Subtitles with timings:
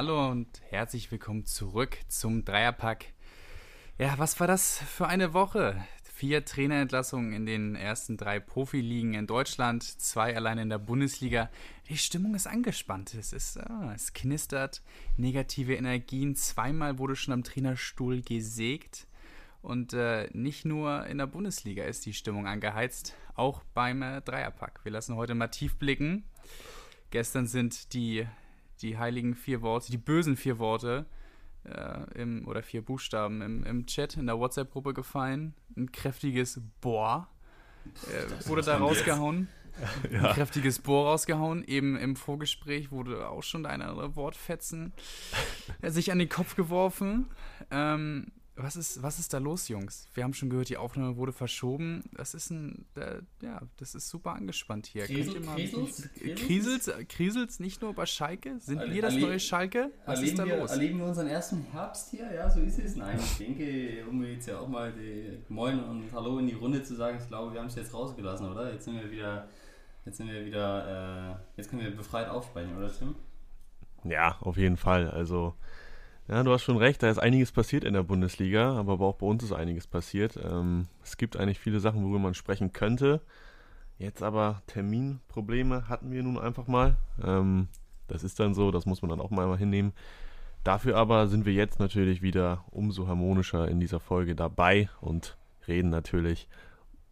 [0.00, 3.06] Hallo und herzlich willkommen zurück zum Dreierpack.
[3.98, 5.84] Ja, was war das für eine Woche?
[6.04, 11.50] Vier Trainerentlassungen in den ersten drei Profiligen in Deutschland, zwei allein in der Bundesliga.
[11.88, 13.12] Die Stimmung ist angespannt.
[13.14, 14.82] Es, ist, ah, es knistert,
[15.16, 16.36] negative Energien.
[16.36, 19.08] Zweimal wurde schon am Trainerstuhl gesägt.
[19.62, 24.78] Und äh, nicht nur in der Bundesliga ist die Stimmung angeheizt, auch beim äh, Dreierpack.
[24.84, 26.22] Wir lassen heute mal tief blicken.
[27.10, 28.28] Gestern sind die,
[28.82, 31.06] die heiligen vier Worte, die bösen vier Worte
[31.64, 35.54] äh, im, oder vier Buchstaben im, im Chat, in der WhatsApp-Gruppe gefallen.
[35.76, 37.28] Ein kräftiges Boah
[38.06, 39.48] äh, wurde da rausgehauen.
[40.10, 40.24] Ja.
[40.24, 41.62] Ein kräftiges Bohr rausgehauen.
[41.62, 44.92] Eben im Vorgespräch wurde auch schon ein anderer Wortfetzen
[45.82, 47.28] sich an den Kopf geworfen.
[47.70, 50.08] Ähm, was ist, was ist da los, Jungs?
[50.14, 52.04] Wir haben schon gehört, die Aufnahme wurde verschoben.
[52.12, 55.06] Das ist ein, äh, ja, das ist super angespannt hier.
[55.06, 56.08] Krisel, Krisels?
[56.36, 56.90] Krisels?
[57.08, 58.58] Krisels nicht nur bei Schalke?
[58.58, 59.92] Sind Erle wir das neue Schalke?
[60.06, 60.70] Was ist da wir, los?
[60.70, 62.32] Erleben wir unseren ersten Herbst hier?
[62.32, 62.96] Ja, so ist es.
[62.96, 66.82] Nein, ich denke, um jetzt ja auch mal die Moin und Hallo in die Runde
[66.82, 68.72] zu sagen, ich glaube, wir haben es jetzt rausgelassen, oder?
[68.72, 69.48] Jetzt sind wir wieder,
[70.04, 73.14] jetzt sind wir wieder, äh, jetzt können wir befreit aufsprechen, oder Tim?
[74.04, 75.10] Ja, auf jeden Fall.
[75.10, 75.54] Also
[76.28, 79.26] ja, du hast schon recht, da ist einiges passiert in der Bundesliga, aber auch bei
[79.26, 80.38] uns ist einiges passiert.
[80.42, 83.22] Ähm, es gibt eigentlich viele Sachen, worüber man sprechen könnte.
[83.98, 86.96] Jetzt aber Terminprobleme hatten wir nun einfach mal.
[87.24, 87.68] Ähm,
[88.08, 89.92] das ist dann so, das muss man dann auch mal hinnehmen.
[90.64, 95.88] Dafür aber sind wir jetzt natürlich wieder umso harmonischer in dieser Folge dabei und reden
[95.88, 96.48] natürlich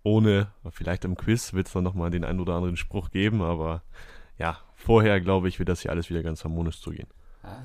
[0.03, 3.83] ohne, vielleicht im Quiz wird es dann nochmal den einen oder anderen Spruch geben, aber
[4.39, 7.09] ja, vorher glaube ich, wird das hier alles wieder ganz harmonisch zugehen.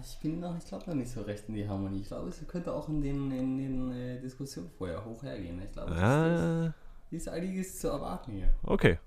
[0.02, 2.02] Ich bin noch, ich glaube noch nicht so recht in die Harmonie.
[2.02, 5.62] Ich glaube, es könnte auch in den, in den äh, Diskussionen vorher hoch hergehen.
[5.62, 6.74] Ich glaube, ah.
[7.10, 8.54] ist, ist einiges zu erwarten hier.
[8.64, 9.00] Okay.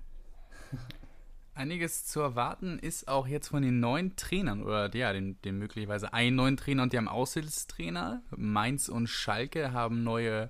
[1.55, 6.13] einiges zu erwarten ist auch jetzt von den neuen Trainern oder ja, den, den möglicherweise
[6.13, 8.21] einen neuen Trainer und die haben Aushilfstrainer.
[8.35, 10.49] Mainz und Schalke haben neue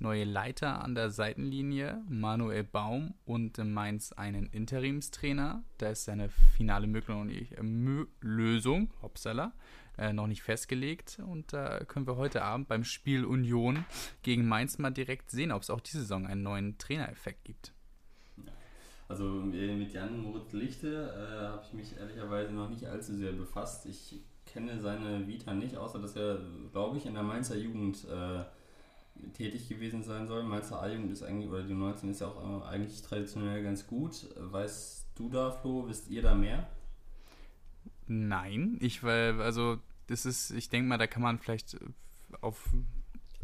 [0.00, 5.62] neue Leiter an der Seitenlinie, Manuel Baum und in Mainz einen Interimstrainer.
[5.78, 9.52] Da ist seine finale äh, Lösung, Hopsala,
[9.98, 11.18] äh, noch nicht festgelegt.
[11.24, 13.84] Und da können wir heute Abend beim Spiel Union
[14.22, 17.72] gegen Mainz mal direkt sehen, ob es auch diese Saison einen neuen Trainereffekt gibt.
[19.08, 23.32] Also äh, mit Jan Moritz Lichte äh, habe ich mich ehrlicherweise noch nicht allzu sehr
[23.32, 23.86] befasst.
[23.86, 26.38] Ich kenne seine Vita nicht, außer dass er,
[26.72, 28.44] glaube ich, in der Mainzer Jugend äh,
[29.32, 30.42] tätig gewesen sein soll.
[30.42, 34.28] Mainzer A-Jugend ist eigentlich, oder die 19 ist ja auch äh, eigentlich traditionell ganz gut.
[34.36, 36.68] Weißt du da, Flo, wisst ihr da mehr?
[38.06, 41.78] Nein, ich weil, also das ist, ich denke mal, da kann man vielleicht
[42.40, 42.68] auf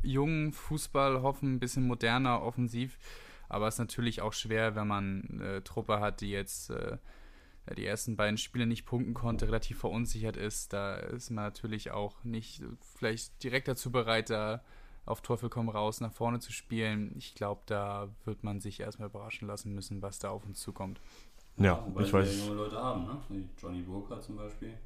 [0.03, 2.99] jungen Fußball hoffen, ein bisschen moderner, offensiv.
[3.49, 6.99] Aber es ist natürlich auch schwer, wenn man äh, Truppe hat, die jetzt äh,
[7.77, 10.73] die ersten beiden Spiele nicht punkten konnte, relativ verunsichert ist.
[10.73, 12.63] Da ist man natürlich auch nicht
[12.97, 14.63] vielleicht direkt dazu bereit, da
[15.07, 17.13] auf Teufel komm raus nach vorne zu spielen.
[17.17, 21.01] Ich glaube, da wird man sich erstmal überraschen lassen müssen, was da auf uns zukommt.
[21.57, 22.47] Ja, Wobei ich weiß.
[22.47, 23.49] junge Leute haben, ne?
[23.57, 24.77] Johnny Burkhardt zum Beispiel.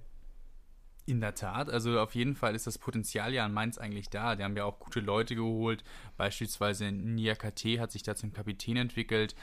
[1.06, 4.36] In der Tat, also auf jeden Fall ist das Potenzial ja an Mainz eigentlich da.
[4.36, 5.82] Die haben ja auch gute Leute geholt.
[6.16, 9.34] Beispielsweise Nia KT hat sich da zum Kapitän entwickelt,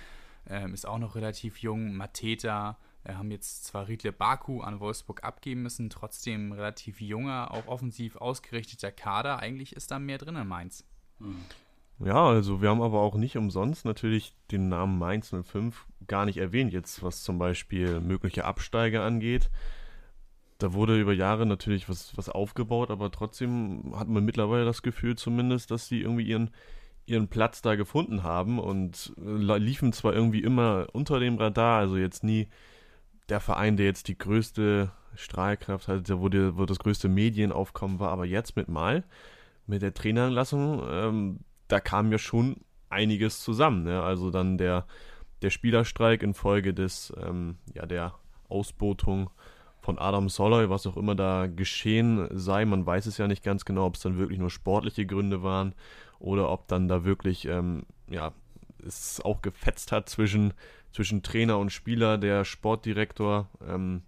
[0.47, 1.94] ähm, ist auch noch relativ jung.
[1.97, 2.77] Mateta,
[3.16, 8.91] haben jetzt zwar Riedle Baku an Wolfsburg abgeben müssen, trotzdem relativ junger, auch offensiv ausgerichteter
[8.91, 9.40] Kader.
[9.40, 10.84] Eigentlich ist da mehr drin in Mainz.
[12.00, 16.38] Ja, also wir haben aber auch nicht umsonst natürlich den Namen Mainz 05 gar nicht
[16.38, 19.50] erwähnt, jetzt was zum Beispiel mögliche Absteiger angeht.
[20.59, 25.16] Da wurde über Jahre natürlich was, was aufgebaut, aber trotzdem hat man mittlerweile das Gefühl
[25.16, 26.51] zumindest, dass sie irgendwie ihren,
[27.06, 31.97] ihren Platz da gefunden haben und äh, liefen zwar irgendwie immer unter dem Radar, also
[31.97, 32.47] jetzt nie
[33.29, 38.11] der Verein, der jetzt die größte Strahlkraft hatte, wo, die, wo das größte Medienaufkommen war,
[38.11, 39.03] aber jetzt mit Mal,
[39.65, 42.57] mit der Traineranlassung, ähm, da kam ja schon
[42.89, 43.83] einiges zusammen.
[43.83, 44.01] Ne?
[44.01, 44.85] Also dann der,
[45.41, 48.13] der Spielerstreik infolge des, ähm, ja, der
[48.47, 49.29] Ausbotung
[49.81, 52.65] von Adam Soloy, was auch immer da geschehen sei.
[52.65, 55.75] Man weiß es ja nicht ganz genau, ob es dann wirklich nur sportliche Gründe waren
[56.19, 58.31] oder ob dann da wirklich, ähm, ja,
[58.85, 60.53] es auch gefetzt hat zwischen
[60.97, 62.17] zwischen Trainer und Spieler.
[62.17, 64.01] Der Sportdirektor ähm,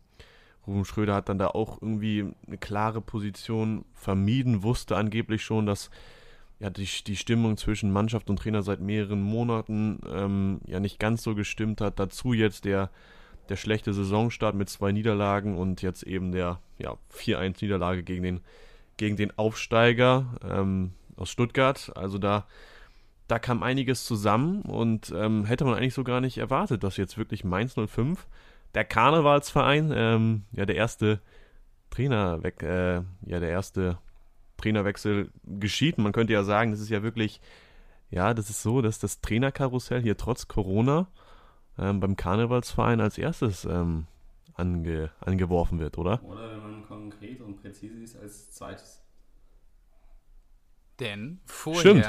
[0.65, 5.91] Ruben Schröder hat dann da auch irgendwie eine klare Position vermieden, wusste angeblich schon, dass
[6.59, 11.21] ja, die, die Stimmung zwischen Mannschaft und Trainer seit mehreren Monaten ähm, ja nicht ganz
[11.21, 11.99] so gestimmt hat.
[11.99, 12.89] Dazu jetzt der,
[13.49, 18.41] der schlechte Saisonstart mit zwei Niederlagen und jetzt eben der ja, 4-1-Niederlage gegen den,
[18.97, 21.91] gegen den Aufsteiger ähm, aus Stuttgart.
[21.95, 22.47] Also da
[23.29, 27.17] da kam einiges zusammen und ähm, hätte man eigentlich so gar nicht erwartet, dass jetzt
[27.17, 28.27] wirklich Mainz 05,
[28.73, 31.21] der Karnevalsverein, ähm, ja der erste
[31.91, 33.99] Trainer weg, äh, ja, der erste
[34.57, 35.99] Trainerwechsel geschieht.
[35.99, 37.39] Man könnte ja sagen, das ist ja wirklich,
[38.09, 41.07] ja, das ist so, dass das Trainerkarussell hier trotz Corona
[41.77, 44.07] ähm, beim Karnevalsverein als erstes ähm,
[44.55, 46.23] ange, angeworfen wird, oder?
[46.23, 49.03] Oder wenn man konkret und präzise ist, als zweites.
[50.99, 52.05] Denn vorher Stimmt.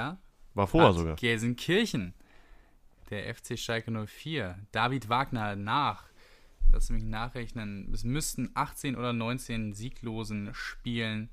[0.55, 1.17] War vorher sogar.
[1.17, 2.15] Gelsenkirchen,
[3.11, 6.05] der FC Schalke 04, David Wagner nach,
[6.73, 11.31] lass mich nachrechnen, es müssten 18 oder 19 sieglosen Spielen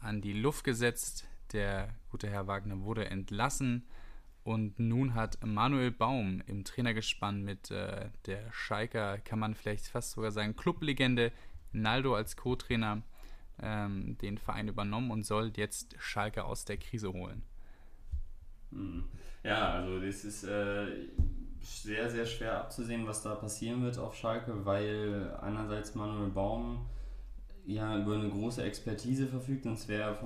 [0.00, 1.26] an die Luft gesetzt.
[1.52, 3.86] Der gute Herr Wagner wurde entlassen
[4.44, 10.12] und nun hat Manuel Baum im Trainergespann mit äh, der Schalker, kann man vielleicht fast
[10.12, 11.32] sogar sagen, Clublegende
[11.72, 13.02] Naldo als Co-Trainer
[13.60, 17.42] ähm, den Verein übernommen und soll jetzt Schalke aus der Krise holen.
[18.72, 19.04] Hm.
[19.42, 20.86] Ja, also das ist äh,
[21.62, 26.86] sehr, sehr schwer abzusehen, was da passieren wird auf Schalke, weil einerseits Manuel Baum
[27.68, 30.16] ja über eine große Expertise verfügt es wäre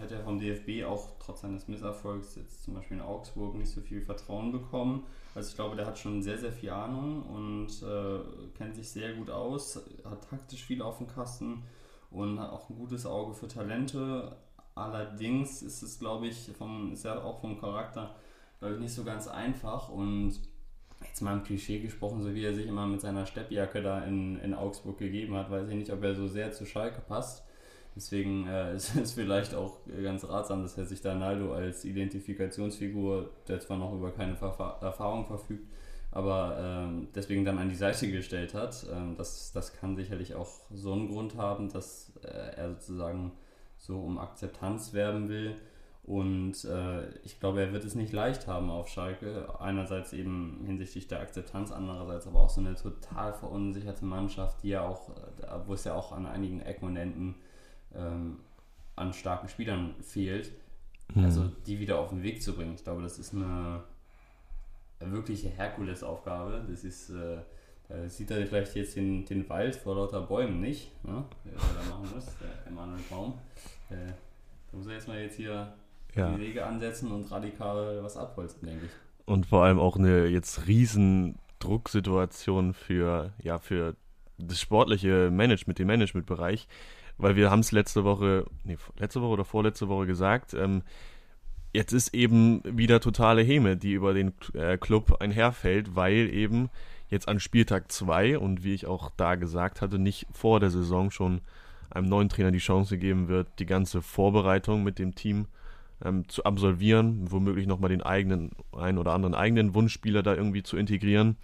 [0.00, 3.80] hätte er vom DFB auch trotz seines Misserfolgs jetzt zum Beispiel in Augsburg nicht so
[3.80, 5.02] viel Vertrauen bekommen.
[5.34, 8.20] Also ich glaube, der hat schon sehr, sehr viel Ahnung und äh,
[8.56, 11.64] kennt sich sehr gut aus, hat taktisch viel auf dem Kasten
[12.10, 14.36] und hat auch ein gutes Auge für Talente.
[14.74, 18.14] Allerdings ist es, glaube ich, vom, ist ja auch vom Charakter,
[18.58, 20.40] glaube ich, nicht so ganz einfach und
[21.06, 24.38] jetzt mal im Klischee gesprochen, so wie er sich immer mit seiner Steppjacke da in,
[24.38, 27.44] in Augsburg gegeben hat, weiß ich nicht, ob er so sehr zu Schalke passt.
[27.94, 33.30] Deswegen äh, ist es vielleicht auch ganz ratsam, dass er sich da Naldo als Identifikationsfigur,
[33.48, 35.68] der zwar noch über keine Verfa Erfahrung verfügt,
[36.10, 38.86] aber ähm, deswegen dann an die Seite gestellt hat.
[38.92, 43.32] Ähm, das, das kann sicherlich auch so einen Grund haben, dass äh, er sozusagen
[43.82, 45.56] so um Akzeptanz werben will.
[46.04, 49.60] Und äh, ich glaube, er wird es nicht leicht haben auf Schalke.
[49.60, 54.82] Einerseits eben hinsichtlich der Akzeptanz, andererseits aber auch so eine total verunsicherte Mannschaft, die ja
[54.86, 57.34] auch, äh, wo es ja auch an einigen Ecken und Enden
[57.94, 58.40] ähm,
[58.96, 60.50] an starken Spielern fehlt.
[61.14, 61.24] Mhm.
[61.24, 62.74] Also die wieder auf den Weg zu bringen.
[62.74, 63.82] Ich glaube, das ist eine
[65.00, 66.64] wirkliche Herkulesaufgabe.
[66.68, 67.38] Das ist, äh,
[67.88, 71.24] da sieht er vielleicht jetzt den, den Wald vor lauter Bäumen nicht, ne?
[71.44, 73.34] der da machen muss, der Emanuel Baum.
[73.92, 74.12] Äh,
[74.70, 75.72] da muss er jetzt mal jetzt hier
[76.14, 76.30] Ja.
[76.32, 78.92] die Wege ansetzen und radikal was abholzen, denke ich.
[79.24, 83.96] Und vor allem auch eine jetzt riesen Drucksituation für, ja, für
[84.38, 86.66] das sportliche Management, den Managementbereich.
[87.18, 90.82] Weil wir haben es letzte Woche, nee, letzte Woche oder vorletzte Woche gesagt, ähm,
[91.72, 96.68] jetzt ist eben wieder totale Häme, die über den äh, Club einherfällt, weil eben
[97.08, 101.10] jetzt an Spieltag 2 und wie ich auch da gesagt hatte, nicht vor der Saison
[101.10, 101.42] schon
[101.92, 105.46] einem neuen Trainer die Chance gegeben wird, die ganze Vorbereitung mit dem Team
[106.04, 110.76] ähm, zu absolvieren, womöglich nochmal den eigenen, einen oder anderen eigenen Wunschspieler da irgendwie zu
[110.76, 111.36] integrieren.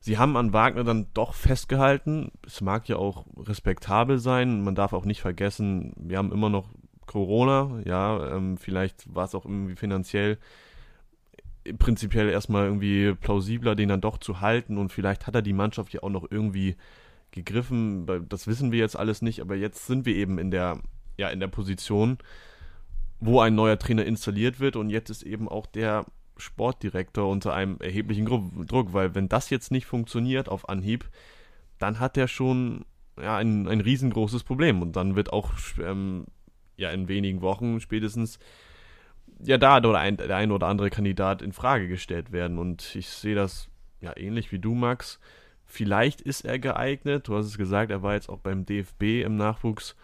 [0.00, 2.32] Sie haben an Wagner dann doch festgehalten.
[2.44, 4.62] Es mag ja auch respektabel sein.
[4.64, 6.68] Man darf auch nicht vergessen, wir haben immer noch
[7.06, 7.80] Corona.
[7.84, 10.38] Ja, ähm, vielleicht war es auch irgendwie finanziell
[11.78, 14.76] prinzipiell erstmal irgendwie plausibler, den dann doch zu halten.
[14.76, 16.76] Und vielleicht hat er die Mannschaft ja auch noch irgendwie
[17.32, 18.28] gegriffen.
[18.28, 19.40] Das wissen wir jetzt alles nicht.
[19.40, 20.78] Aber jetzt sind wir eben in der,
[21.18, 22.18] ja, in der Position,
[23.20, 24.76] wo ein neuer Trainer installiert wird.
[24.76, 26.06] Und jetzt ist eben auch der
[26.36, 31.08] Sportdirektor unter einem erheblichen Druck, weil wenn das jetzt nicht funktioniert auf Anhieb,
[31.78, 32.84] dann hat er schon
[33.20, 36.26] ja, ein, ein riesengroßes Problem und dann wird auch ähm,
[36.76, 38.38] ja in wenigen Wochen spätestens
[39.42, 43.08] ja da der ein, der ein oder andere Kandidat in Frage gestellt werden und ich
[43.08, 43.68] sehe das
[44.00, 45.20] ja ähnlich wie du Max.
[45.72, 47.28] Vielleicht ist er geeignet.
[47.28, 49.96] Du hast es gesagt, er war jetzt auch beim DFB im Nachwuchs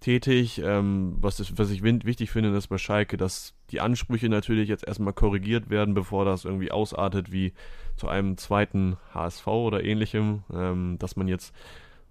[0.00, 0.60] tätig.
[0.62, 4.86] Ähm, was, ist, was ich wichtig finde, ist bei Schalke, dass die Ansprüche natürlich jetzt
[4.86, 7.54] erstmal korrigiert werden, bevor das irgendwie ausartet wie
[7.96, 11.54] zu einem zweiten HSV oder ähnlichem, ähm, dass man jetzt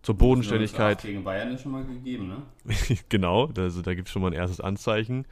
[0.01, 1.03] zur Bodenständigkeit.
[1.03, 2.41] gegen Bayern ist schon mal gegeben, ne?
[3.09, 5.25] genau, also da gibt es schon mal ein erstes Anzeichen.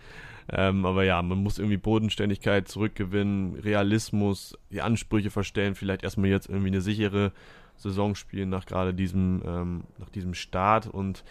[0.50, 6.48] Ähm, aber ja, man muss irgendwie Bodenständigkeit zurückgewinnen, Realismus, die Ansprüche verstellen, vielleicht erstmal jetzt
[6.48, 7.34] irgendwie eine sichere
[7.76, 11.24] Saison spielen nach gerade diesem, ähm, nach diesem Start und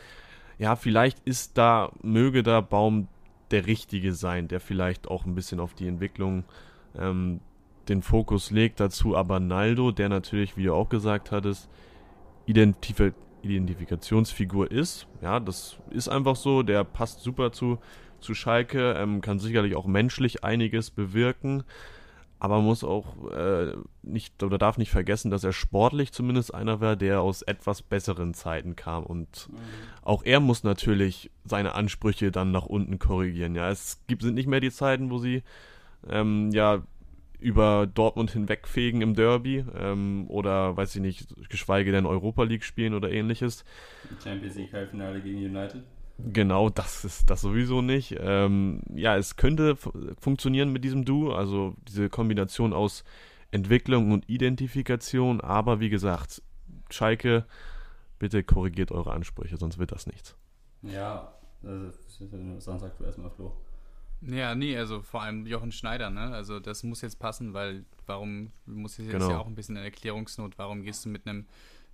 [0.58, 3.08] ja, vielleicht ist da, möge da Baum
[3.50, 6.44] der Richtige sein, der vielleicht auch ein bisschen auf die Entwicklung
[6.98, 7.40] ähm,
[7.88, 8.80] den Fokus legt.
[8.80, 11.68] Dazu aber Naldo, der natürlich, wie du auch gesagt hattest,
[12.46, 15.06] Identif Identifikationsfigur ist.
[15.22, 16.64] Ja, das ist einfach so.
[16.64, 17.78] Der passt super zu,
[18.20, 21.64] zu Schalke, ähm, kann sicherlich auch menschlich einiges bewirken
[22.38, 26.80] aber man muss auch äh, nicht oder darf nicht vergessen, dass er sportlich zumindest einer
[26.80, 29.56] war, der aus etwas besseren Zeiten kam und mhm.
[30.02, 33.54] auch er muss natürlich seine Ansprüche dann nach unten korrigieren.
[33.54, 35.42] Ja, es gibt sind nicht mehr die Zeiten, wo sie
[36.08, 36.82] ähm, ja
[37.38, 42.94] über Dortmund hinwegfegen im Derby ähm, oder weiß ich nicht, geschweige denn Europa League spielen
[42.94, 43.64] oder ähnliches.
[44.22, 45.82] Champions League Halbfinale gegen United.
[46.18, 48.16] Genau, das ist das sowieso nicht.
[48.18, 49.76] Ähm, ja, es könnte
[50.18, 53.04] funktionieren mit diesem Duo, also diese Kombination aus
[53.50, 56.42] Entwicklung und Identifikation, aber wie gesagt,
[56.90, 57.44] Schalke,
[58.18, 60.36] bitte korrigiert eure Ansprüche, sonst wird das nichts.
[60.82, 61.32] Ja,
[61.62, 61.90] also,
[62.60, 63.52] sonst sagst du erstmal Flo.
[64.22, 66.32] Ja, nee, also vor allem Jochen Schneider, ne?
[66.32, 69.30] Also das muss jetzt passen, weil warum muss jetzt Genau.
[69.30, 71.46] ja auch ein bisschen in Erklärungsnot, warum gehst du mit einem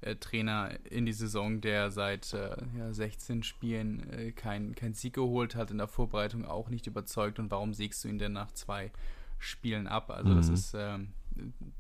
[0.03, 5.15] äh, Trainer in die Saison, der seit äh, ja, 16 Spielen äh, kein, kein Sieg
[5.15, 8.53] geholt hat, in der Vorbereitung auch nicht überzeugt und warum siegst du ihn denn nach
[8.53, 8.91] zwei
[9.39, 10.11] Spielen ab?
[10.11, 10.55] Also das Mhm.
[10.55, 11.13] ist, ähm,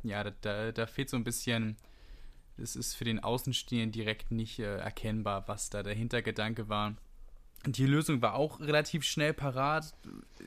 [0.02, 1.76] ja, da, da, da fehlt so ein bisschen,
[2.57, 6.97] das ist für den Außenstehenden direkt nicht äh, erkennbar, was da der Hintergedanke war.
[7.64, 9.95] Die Lösung war auch relativ schnell parat.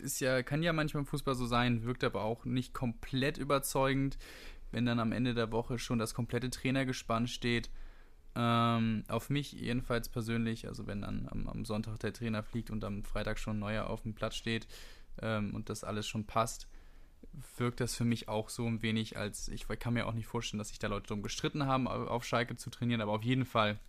[0.04, 4.18] Ist ja, kann ja manchmal im Fußball so sein, wirkt aber auch nicht komplett überzeugend,
[4.72, 7.70] wenn dann am Ende der Woche schon das komplette Trainergespann steht.
[8.36, 12.84] Ähm, auf mich jedenfalls persönlich, also wenn dann am, am Sonntag der Trainer fliegt und
[12.84, 14.68] am Freitag schon neuer auf dem Platz steht
[15.22, 16.68] ähm, und das alles schon passt,
[17.58, 20.60] wirkt das für mich auch so ein wenig als, ich kann mir auch nicht vorstellen,
[20.60, 23.80] dass sich da Leute drum gestritten haben, auf Schalke zu trainieren, aber auf jeden Fall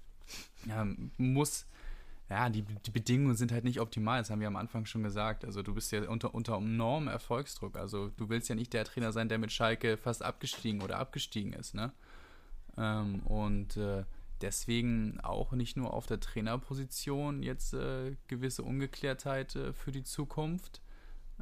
[0.67, 1.67] ja, muss
[2.29, 5.45] ja, die, die Bedingungen sind halt nicht optimal, das haben wir am Anfang schon gesagt.
[5.45, 7.77] Also du bist ja unter, unter enormem Erfolgsdruck.
[7.77, 11.53] Also du willst ja nicht der Trainer sein, der mit Schalke fast abgestiegen oder abgestiegen
[11.53, 11.93] ist, ne?
[12.77, 14.05] Ähm, und äh,
[14.41, 20.81] deswegen auch nicht nur auf der Trainerposition jetzt äh, gewisse Ungeklärtheit äh, für die Zukunft,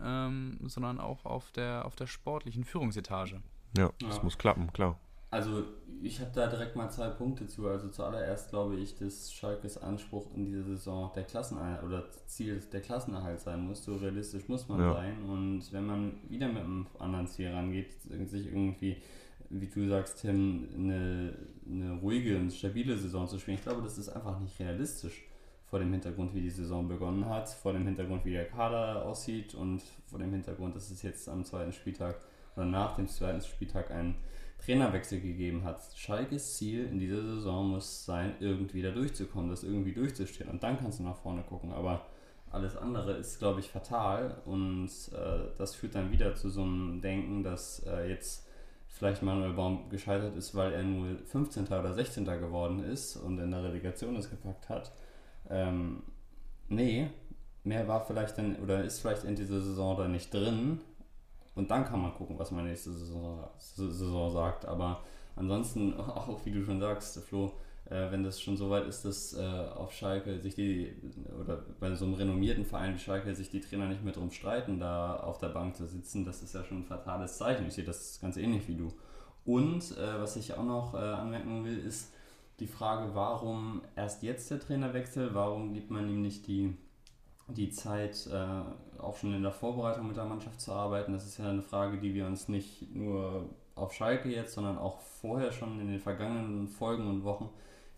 [0.03, 3.41] ähm, sondern auch auf der, auf der sportlichen Führungsetage.
[3.77, 4.23] Ja, das Ja.
[4.23, 4.99] muss klappen, klar.
[5.35, 5.65] Also
[6.01, 7.67] ich habe da direkt mal zwei Punkte zu.
[7.67, 12.81] Also zuallererst glaube ich, dass Schalkes Anspruch in dieser Saison der Klassenerhalt oder Ziel der
[12.81, 13.85] Klassenerhalt sein muss.
[13.85, 14.93] So realistisch muss man Ja.
[14.93, 15.25] sein.
[15.25, 17.95] Und wenn man wieder mit einem anderen Ziel rangeht,
[18.29, 18.97] sich irgendwie,
[19.51, 21.35] wie du sagst, Tim, eine,
[21.69, 25.27] eine ruhige und stabile Saison zu spielen, ich glaube, das ist einfach nicht realistisch
[25.67, 29.57] vor dem Hintergrund, wie die Saison begonnen hat, vor dem Hintergrund, wie der Kader aussieht
[29.57, 32.21] und vor dem Hintergrund, dass es jetzt am zweiten Spieltag
[32.55, 34.15] oder nach dem zweiten Spieltag einen
[34.65, 35.81] Trainerwechsel gegeben hat.
[35.95, 40.49] Schalkes Ziel in dieser Saison muss sein, irgendwie da durchzukommen, das irgendwie durchzustehen.
[40.51, 41.73] Und dann kannst du nach vorne gucken.
[41.73, 42.07] Aber
[42.51, 44.41] alles andere ist, glaube ich, fatal.
[44.47, 48.47] Und äh, das führt dann wieder zu so einem Denken, dass äh, jetzt
[48.87, 51.67] vielleicht Manuel Baum gescheitert ist, weil er nur 15.
[51.67, 52.25] oder 16.
[52.25, 54.93] geworden ist und in der Relegation es gepackt hat.
[55.51, 56.05] Ähm,
[56.69, 57.11] nee,
[57.65, 60.81] mehr war vielleicht dann, oder ist vielleicht in dieser Saison da nicht drin.
[61.55, 64.67] Und dann kann man gucken, was man nächste Saison, sagt.
[64.67, 65.03] Aber
[65.37, 67.53] ansonsten, auch wie du schon sagst, Flo,
[67.91, 70.95] äh, wenn das schon so weit ist, dass äh, auf Schalke sich die,
[71.41, 74.81] oder bei so einem renommierten Verein wie Schalke sich die Trainer nicht mehr drum streiten,
[74.81, 77.67] da auf der Bank zu sitzen, das ist ja schon ein fatales Zeichen.
[77.67, 78.93] Ich sehe das ganz ähnlich wie du.
[79.45, 82.11] Und äh, was ich auch noch anmerken will, ist
[82.61, 85.35] die Frage, warum erst jetzt der Trainerwechsel?
[85.35, 86.77] Warum gibt man ihm nicht die,
[87.49, 91.13] die Zeit, äh, auch schon in der Vorbereitung mit der Mannschaft zu arbeiten?
[91.13, 95.01] Das ist ja eine Frage, die wir uns nicht nur auf Schalke jetzt, sondern auch
[95.01, 97.51] vorher schon in den vergangenen Folgen und Wochen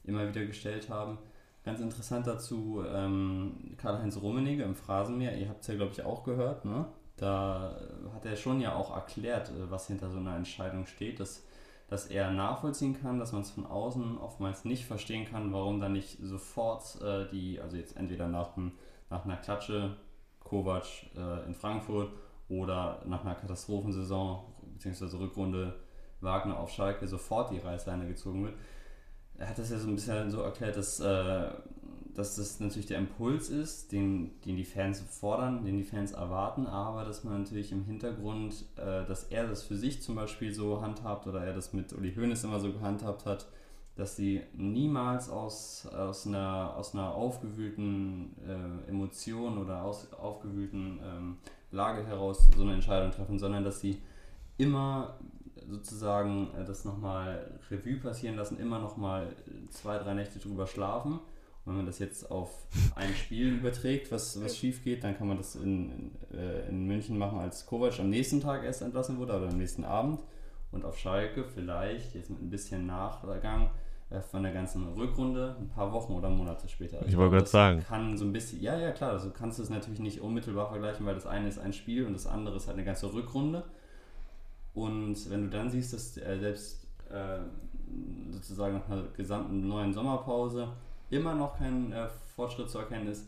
[0.04, 1.18] immer wieder gestellt haben.
[1.64, 6.22] Ganz interessant dazu, ähm, Karl-Heinz Rummenigge im Phrasenmeer, ihr habt es ja, glaube ich, auch
[6.24, 6.86] gehört, ne?
[7.16, 7.74] Da
[8.14, 11.44] hat er schon ja auch erklärt, äh, was hinter so einer Entscheidung steht, dass,
[11.88, 15.92] dass er nachvollziehen kann, dass man es von außen oftmals nicht verstehen kann, warum dann
[15.94, 18.72] nicht sofort äh, die, also jetzt entweder nach, einem-
[19.10, 19.96] nach einer Klatsche,
[20.40, 20.84] Kovac
[21.16, 22.12] äh, in Frankfurt
[22.48, 24.44] oder nach einer Katastrophensaison
[24.74, 25.16] bzw.
[25.16, 25.74] Rückrunde
[26.20, 28.54] Wagner auf Schalke sofort die Reißleine gezogen wird.
[29.38, 31.50] Er hat das ja so ein bisschen so erklärt, dass, äh,
[32.14, 36.66] dass das natürlich der Impuls ist, den, den die Fans fordern, den die Fans erwarten,
[36.66, 40.80] aber dass man natürlich im Hintergrund, äh, dass er das für sich zum Beispiel so
[40.80, 43.46] handhabt oder er das mit Uli Hoeneß immer so gehandhabt hat,
[43.96, 51.36] dass sie niemals aus, aus, einer, aus einer aufgewühlten äh, Emotion oder aus aufgewühlten ähm,
[51.70, 54.02] Lage heraus so eine Entscheidung treffen, sondern dass sie
[54.58, 55.18] immer
[55.68, 59.34] sozusagen äh, das nochmal Revue passieren lassen, immer nochmal
[59.70, 61.12] zwei, drei Nächte drüber schlafen.
[61.14, 62.50] Und wenn man das jetzt auf
[62.94, 65.90] ein Spiel überträgt, was, was schief geht, dann kann man das in,
[66.30, 69.58] in, äh, in München machen, als Kovac am nächsten Tag erst entlassen wurde oder am
[69.58, 70.22] nächsten Abend.
[70.76, 73.70] Und auf Schalke vielleicht jetzt mit ein bisschen Nachgang
[74.10, 76.98] äh, von der ganzen Rückrunde ein paar Wochen oder Monate später.
[76.98, 77.84] Ich wollte glaube, gerade sagen.
[77.88, 81.06] Kann so ein bisschen, ja, ja, klar, also kannst du es natürlich nicht unmittelbar vergleichen,
[81.06, 83.64] weil das eine ist ein Spiel und das andere ist halt eine ganze Rückrunde.
[84.74, 87.38] Und wenn du dann siehst, dass äh, selbst äh,
[88.30, 90.68] sozusagen nach einer gesamten neuen Sommerpause
[91.08, 93.26] immer noch kein äh, Fortschritt zu erkennen ist,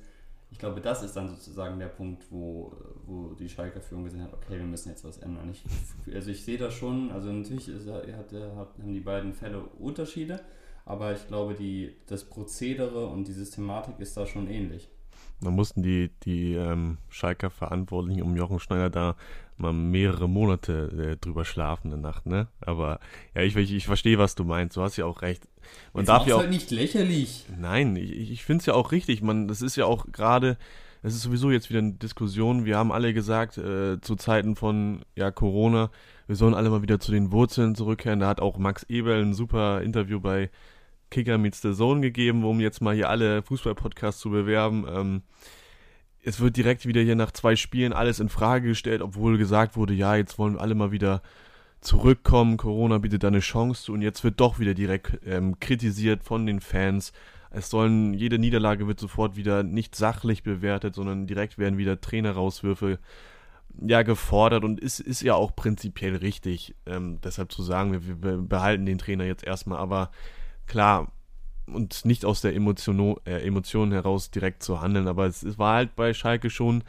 [0.51, 2.75] ich glaube, das ist dann sozusagen der Punkt, wo,
[3.07, 5.51] wo die Schalker Führung gesehen hat, okay, wir müssen jetzt was ändern.
[5.51, 5.65] Ich,
[6.15, 10.41] also ich sehe das schon, also natürlich ist, hat, hat, haben die beiden Fälle Unterschiede,
[10.85, 14.89] aber ich glaube, die, das Prozedere und die Systematik ist da schon ähnlich.
[15.41, 19.17] Da mussten die, die ähm, Schalker Verantwortlichen um Jochen Schneider da
[19.61, 22.49] mal mehrere Monate äh, drüber schlafen in der Nacht, ne?
[22.61, 23.01] Aber
[23.35, 24.77] ja, ich, ich, ich verstehe, was du meinst.
[24.77, 25.49] Du hast ja auch recht.
[25.93, 27.47] Man Jetzt darf ja auch halt nicht lächerlich.
[27.59, 29.23] Nein, ich, ich finde es ja auch richtig.
[29.23, 30.57] Man, das ist ja auch gerade,
[31.03, 32.65] es ist sowieso jetzt wieder eine Diskussion.
[32.65, 35.91] Wir haben alle gesagt, äh, zu Zeiten von ja, Corona,
[36.27, 38.21] wir sollen alle mal wieder zu den Wurzeln zurückkehren.
[38.21, 40.51] Da hat auch Max Ebel ein super Interview bei
[41.11, 44.87] Kicker meets the Zone gegeben, um jetzt mal hier alle Fußball-Podcasts zu bewerben.
[44.89, 45.23] Ähm,
[46.29, 49.95] es wird direkt wieder hier nach zwei Spielen alles in Frage gestellt, obwohl gesagt wurde,
[49.95, 51.23] ja, jetzt wollen wir alle mal wieder
[51.81, 56.23] zurückkommen, Corona bietet da eine Chance zu und jetzt wird doch wieder direkt ähm, kritisiert
[56.23, 57.15] von den Fans.
[57.51, 62.99] Es sollen, jede Niederlage wird sofort wieder nicht sachlich bewertet, sondern direkt werden wieder Trainerauswürfe
[63.81, 68.37] ja gefordert und ist, ist ja auch prinzipiell richtig, ähm, deshalb zu sagen, wir, wir
[68.37, 70.11] behalten den Trainer jetzt erstmal, aber
[70.67, 71.11] klar,
[71.75, 75.77] und nicht aus der Emotion, äh, Emotion heraus direkt zu handeln, aber es, es, war
[75.77, 76.85] halt bei Schalke schon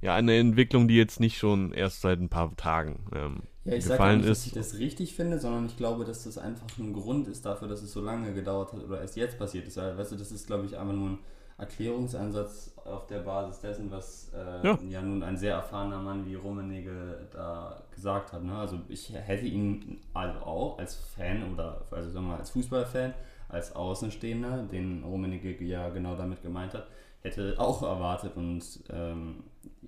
[0.00, 3.84] ja eine Entwicklung, die jetzt nicht schon erst seit ein paar Tagen ähm, ja, ich
[3.84, 7.28] sage nicht, dass ich das richtig finde, sondern ich glaube, dass das einfach ein Grund
[7.28, 9.76] ist dafür, dass es so lange gedauert hat oder erst jetzt passiert ist.
[9.76, 11.18] Weil, weißt du, das ist, glaube ich, einfach nur ein
[11.58, 14.78] Erklärungsansatz auf der Basis dessen, was äh, ja.
[14.88, 15.02] ja.
[15.02, 18.42] nun ein sehr erfahrener Mann wie Rummenigge da gesagt hat.
[18.42, 18.56] Ne?
[18.56, 23.12] Also ich hätte ihn also auch als Fan oder also sagen wir mal als Fußballfan
[23.50, 26.88] als Außenstehender, den Rummenigge ja genau damit gemeint hat,
[27.22, 29.44] hätte auch erwartet und ähm,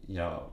[0.06, 0.48] ja,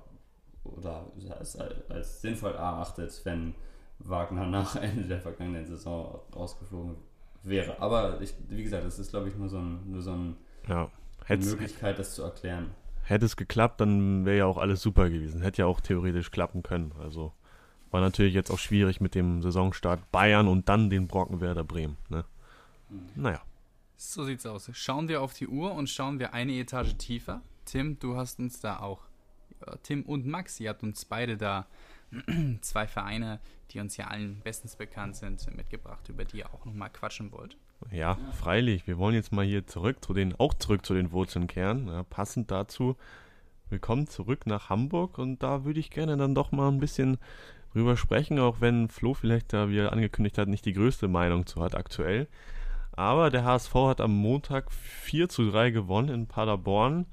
[0.64, 1.06] oder
[1.38, 1.58] als,
[1.90, 3.56] als sinnvoll erachtet, wenn
[4.00, 6.96] Wagner nach Ende der vergangenen Saison rausgeflogen
[7.44, 7.80] wäre.
[7.82, 10.38] Aber ich, wie gesagt, das ist, glaube ich, nur so, ein, nur so ein,
[10.68, 10.90] ja.
[11.28, 12.72] eine Möglichkeit, das zu erklären.
[13.04, 15.42] Hätte es geklappt, dann wäre ja auch alles super gewesen.
[15.42, 16.92] Hätte ja auch theoretisch klappen können.
[17.00, 17.34] Also
[17.92, 21.98] war natürlich jetzt auch schwierig mit dem Saisonstart Bayern und dann den Brockenwerder Bremen.
[22.10, 22.24] Ne?
[23.16, 23.42] Naja.
[23.98, 24.70] So sieht's aus.
[24.74, 27.42] Schauen wir auf die Uhr und schauen wir eine Etage tiefer.
[27.66, 29.02] Tim, du hast uns da auch,
[29.84, 31.68] Tim und Max, ihr habt uns beide da
[32.62, 33.40] zwei Vereine,
[33.72, 37.58] die uns ja allen bestens bekannt sind, mitgebracht, über die ihr auch nochmal quatschen wollt.
[37.92, 38.88] Ja, freilich.
[38.88, 41.88] Wir wollen jetzt mal hier zurück zu den, auch zurück zu den Wurzeln kehren.
[41.88, 42.98] Ja, passend dazu,
[43.70, 47.18] wir kommen zurück nach Hamburg und da würde ich gerne dann doch mal ein bisschen
[47.74, 51.46] drüber sprechen, auch wenn Flo vielleicht da, wie er angekündigt hat, nicht die größte Meinung
[51.46, 52.28] zu hat aktuell.
[53.00, 57.06] Aber der HSV hat am Montag 4 zu 3 gewonnen in Paderborn.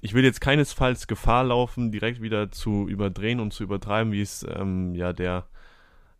[0.00, 4.44] Ich will jetzt keinesfalls Gefahr laufen, direkt wieder zu überdrehen und zu übertreiben, wie es
[4.52, 5.46] ähm, ja der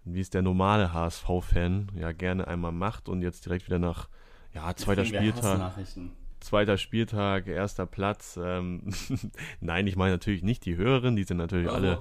[0.04, 4.08] wie es der normale HSV-Fan ja gerne einmal macht und jetzt direkt wieder nach
[4.54, 5.74] ja zweiter Spieltag
[6.38, 8.84] zweiter Spieltag erster Platz ähm,
[9.60, 11.98] nein ich meine natürlich nicht die höheren die sind natürlich alle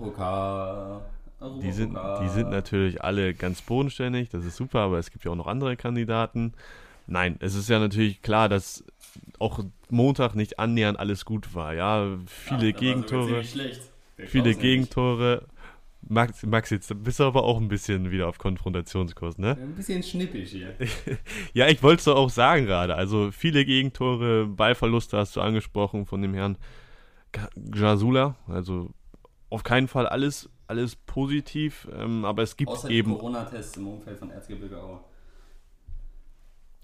[1.62, 5.32] die sind, die sind natürlich alle ganz bodenständig, das ist super, aber es gibt ja
[5.32, 6.54] auch noch andere Kandidaten.
[7.08, 8.84] Nein, es ist ja natürlich klar, dass
[9.40, 11.74] auch Montag nicht annähernd alles gut war.
[11.74, 13.44] Ja, viele ja, Gegentore.
[14.18, 15.46] Viele Gegentore.
[16.08, 19.58] Max, Max, jetzt bist du aber auch ein bisschen wieder auf Konfrontationskurs, ne?
[19.60, 20.76] Ein bisschen schnippisch hier.
[21.54, 22.96] ja, ich wollte es doch auch sagen gerade.
[22.96, 26.58] Also viele Gegentore, Ballverluste hast du angesprochen von dem Herrn
[27.74, 28.36] Jasula.
[28.48, 28.92] Also
[29.50, 33.12] auf keinen Fall alles alles positiv, ähm, aber es gibt Außer eben.
[33.12, 35.00] Corona-Tests im Umfeld von Erzgebirge Aue.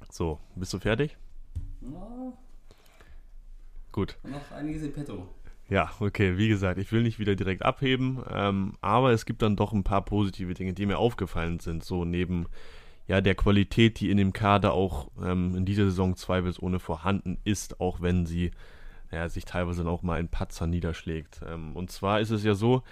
[0.10, 1.18] So, bist du fertig?
[1.80, 2.34] Na,
[3.92, 4.18] Gut.
[4.24, 5.28] Noch einiges in petto.
[5.70, 9.56] Ja, okay, wie gesagt, ich will nicht wieder direkt abheben, ähm, aber es gibt dann
[9.56, 12.48] doch ein paar positive Dinge, die mir aufgefallen sind, so neben
[13.08, 17.80] ja, der Qualität, die in dem Kader auch ähm, in dieser Saison zweifelsohne vorhanden ist,
[17.80, 18.52] auch wenn sie
[19.12, 21.42] ja, sich teilweise auch mal in Patzer niederschlägt.
[21.48, 22.84] Ähm, und zwar ist es ja so,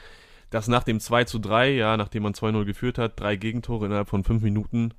[0.49, 4.09] dass nach dem 2 zu 3, ja, nachdem man 2-0 geführt hat, drei Gegentore innerhalb
[4.09, 4.93] von fünf Minuten,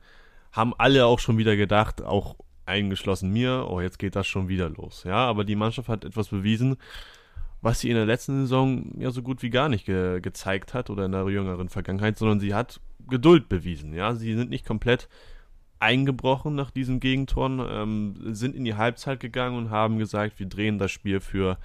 [0.53, 2.37] haben alle auch schon wieder gedacht, auch
[2.67, 5.05] eingeschlossen mir, oh, jetzt geht das schon wieder los.
[5.05, 6.77] Ja, aber die Mannschaft hat etwas bewiesen,
[7.63, 10.89] was sie in der letzten Saison ja so gut wie gar nicht ge gezeigt hat
[10.89, 13.93] oder in der jüngeren Vergangenheit, sondern sie hat Geduld bewiesen.
[13.93, 15.09] Ja, sie sind nicht komplett
[15.79, 20.79] eingebrochen nach diesen Gegentoren, ähm, sind in die Halbzeit gegangen und haben gesagt, wir drehen
[20.79, 21.59] das Spiel für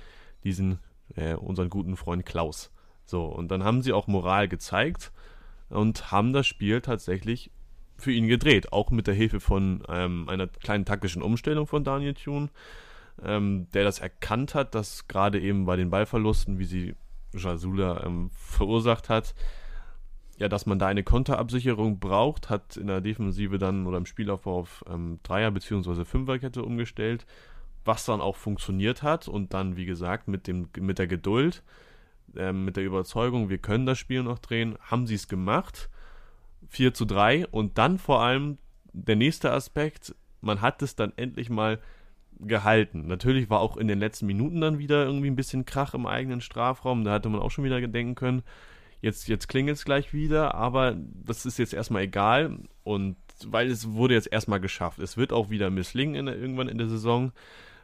[0.44, 0.80] diesen,
[1.16, 2.72] äh, unseren guten Freund Klaus.
[3.06, 5.12] So, und dann haben sie auch Moral gezeigt
[5.70, 7.52] und haben das Spiel tatsächlich
[7.98, 8.74] für ihn gedreht.
[8.74, 12.50] Auch mit der Hilfe von ähm, einer kleinen taktischen Umstellung von Daniel Thune,
[13.24, 16.96] ähm, der das erkannt hat, dass gerade eben bei den Ballverlusten, wie sie
[17.34, 19.36] Jasula ähm, verursacht hat,
[20.38, 24.60] ja, dass man da eine Konterabsicherung braucht, hat in der Defensive dann oder im Spielaufbau
[24.60, 26.04] auf ähm, Dreier- bzw.
[26.04, 27.26] Fünferkette umgestellt
[27.86, 31.64] was dann auch funktioniert hat und dann, wie gesagt, mit, dem, mit der Geduld,
[32.38, 35.90] äh, mit der Überzeugung, wir können das Spiel noch drehen, haben sie es gemacht.
[36.70, 38.58] 4 zu 3 und dann vor allem
[38.92, 41.80] der nächste Aspekt, man hat es dann endlich mal
[42.40, 43.08] gehalten.
[43.08, 46.42] Natürlich war auch in den letzten Minuten dann wieder irgendwie ein bisschen Krach im eigenen
[46.42, 48.44] Strafraum, da hatte man auch schon wieder gedenken können,
[49.02, 53.92] jetzt, jetzt klingelt es gleich wieder, aber das ist jetzt erstmal egal und weil es
[53.92, 55.00] wurde jetzt erstmal geschafft.
[55.00, 57.32] Es wird auch wieder misslingen in irgendwann in der Saison.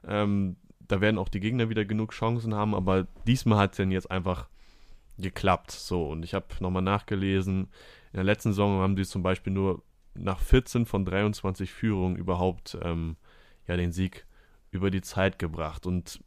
[0.07, 0.55] Ähm,
[0.91, 4.12] da werden auch die Gegner wieder genug Chancen haben, aber diesmal hat es dann jetzt
[4.12, 4.47] einfach
[5.17, 5.71] geklappt.
[5.71, 7.69] So, und ich habe nochmal nachgelesen,
[8.12, 12.77] in der letzten Saison haben sie zum Beispiel nur nach 14 von 23 Führungen überhaupt
[12.84, 13.15] ähm,
[13.67, 14.25] ja, den Sieg
[14.71, 15.86] über die Zeit gebracht.
[15.86, 16.21] Und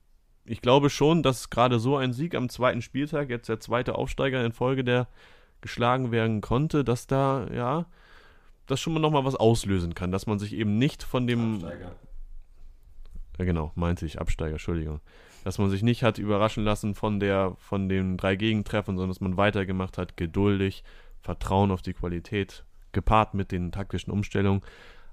[0.46, 4.44] ich glaube schon, dass gerade so ein Sieg am zweiten Spieltag, jetzt der zweite Aufsteiger
[4.44, 5.08] in Folge, der
[5.60, 7.86] geschlagen werden konnte, dass da, ja,
[8.66, 11.54] das schon mal nochmal was auslösen kann, dass man sich eben nicht von dem.
[11.54, 11.96] Absteiger.
[13.38, 15.00] Genau, meinte ich, Absteiger, Entschuldigung.
[15.42, 19.20] Dass man sich nicht hat überraschen lassen von der, von den drei Gegentreffen, sondern dass
[19.20, 20.84] man weitergemacht hat, geduldig,
[21.20, 24.62] Vertrauen auf die Qualität, gepaart mit den taktischen Umstellungen.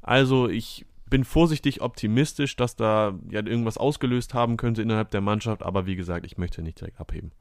[0.01, 5.63] Also ich bin vorsichtig optimistisch, dass da ja irgendwas ausgelöst haben könnte innerhalb der Mannschaft,
[5.63, 7.31] aber wie gesagt, ich möchte nicht direkt abheben.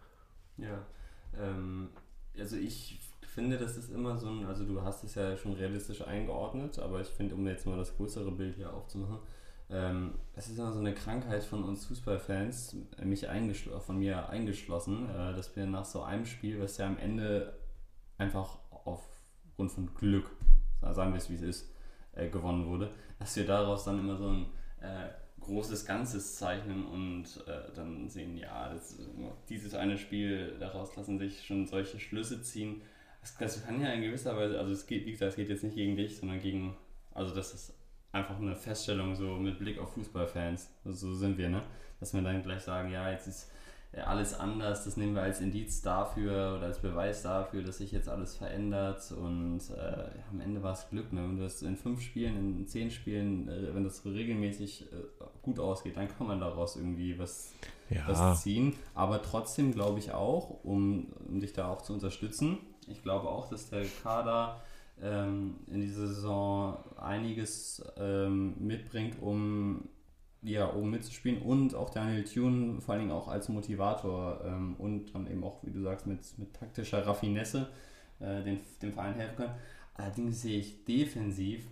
[0.57, 0.85] Ja,
[1.39, 1.89] ähm,
[2.39, 6.03] also ich finde, das ist immer so ein, also du hast es ja schon realistisch
[6.03, 9.19] eingeordnet, aber ich finde, um jetzt mal das größere Bild hier aufzumachen,
[9.73, 13.27] ähm, es ist immer so eine Krankheit von uns Fußballfans, mich
[13.81, 17.59] von mir eingeschlossen, äh, dass wir nach so einem Spiel, was ja am Ende
[18.19, 20.31] einfach aufgrund von Glück,
[20.81, 21.75] sagen wir es wie es ist,
[22.13, 24.47] äh, gewonnen wurde, dass wir daraus dann immer so ein
[24.81, 25.09] äh,
[25.41, 28.99] großes Ganzes zeichnen und äh, dann sehen, ja, das,
[29.49, 32.83] dieses eine Spiel, daraus lassen sich schon solche Schlüsse ziehen.
[33.21, 35.63] Das, das kann ja in gewisser Weise, also es geht, wie gesagt, es geht jetzt
[35.63, 36.77] nicht gegen dich, sondern gegen,
[37.13, 37.80] also das ist
[38.13, 40.69] einfach eine Feststellung so mit Blick auf Fußballfans.
[40.85, 41.63] So sind wir, ne?
[41.99, 43.51] Dass wir dann gleich sagen, ja, jetzt ist
[44.07, 48.09] alles anders, das nehmen wir als Indiz dafür oder als Beweis dafür, dass sich jetzt
[48.09, 51.13] alles verändert und äh, am Ende war es Glück.
[51.13, 51.23] Ne?
[51.23, 55.59] Wenn du das in fünf Spielen, in zehn Spielen, äh, wenn das regelmäßig äh, gut
[55.59, 57.53] ausgeht, dann kann man daraus irgendwie was,
[57.89, 58.03] ja.
[58.07, 58.75] was ziehen.
[58.95, 63.49] Aber trotzdem glaube ich auch, um, um dich da auch zu unterstützen, ich glaube auch,
[63.49, 64.63] dass der Kader
[65.03, 69.89] ähm, in dieser Saison einiges ähm, mitbringt, um
[70.43, 75.15] ja, oben mitzuspielen und auch Daniel Thune vor allen Dingen auch als Motivator ähm, und
[75.15, 77.69] dann eben auch, wie du sagst, mit, mit taktischer Raffinesse
[78.21, 79.55] äh, den, dem Verein helfen können.
[79.95, 81.63] Allerdings sehe ich defensiv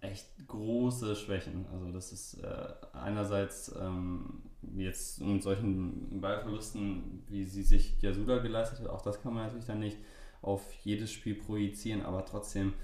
[0.00, 1.66] echt große Schwächen.
[1.72, 4.42] Also das ist äh, einerseits ähm,
[4.76, 9.66] jetzt mit solchen Ballverlusten, wie sie sich Yasuda geleistet hat, auch das kann man natürlich
[9.66, 9.96] dann nicht
[10.48, 12.74] auf jedes Spiel projizieren, aber trotzdem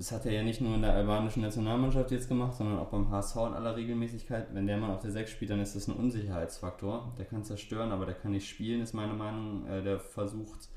[0.00, 3.10] das hat er ja nicht nur in der albanischen Nationalmannschaft jetzt gemacht, sondern auch beim
[3.10, 4.54] HSV in aller Regelmäßigkeit.
[4.54, 7.14] Wenn der Mann auf der 6 spielt, dann ist das ein Unsicherheitsfaktor.
[7.18, 9.66] Der kann zerstören, aber der kann nicht spielen, ist meine Meinung.
[9.66, 10.70] Äh, der versucht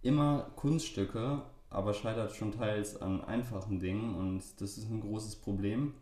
[0.00, 5.92] immer Kunststücke, aber scheitert schon teils an einfachen Dingen und das ist ein großes Problem.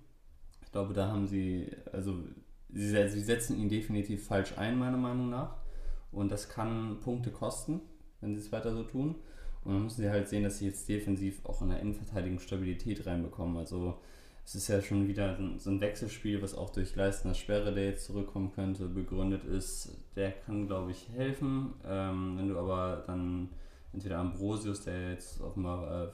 [0.62, 2.14] Ich glaube, da haben sie, also
[2.69, 5.57] sie, sie setzen ihn definitiv falsch ein, meiner Meinung nach.
[6.12, 7.81] Und das kann Punkte kosten,
[8.21, 9.17] wenn sie es weiter so tun.
[9.65, 13.07] Und dann müssen sie halt sehen, dass sie jetzt defensiv auch in der Innenverteidigung Stabilität
[13.07, 13.57] reinbekommen.
[13.57, 13.99] Also
[14.45, 18.07] es ist ja schon wieder so ein Wechselspiel, was auch durch Leistner Sperre, der jetzt
[18.07, 19.91] zurückkommen könnte, begründet ist.
[20.17, 21.75] Der kann, glaube ich, helfen.
[21.87, 23.51] Ähm, wenn du aber dann
[23.93, 26.09] entweder Ambrosius, der jetzt offenbar äh,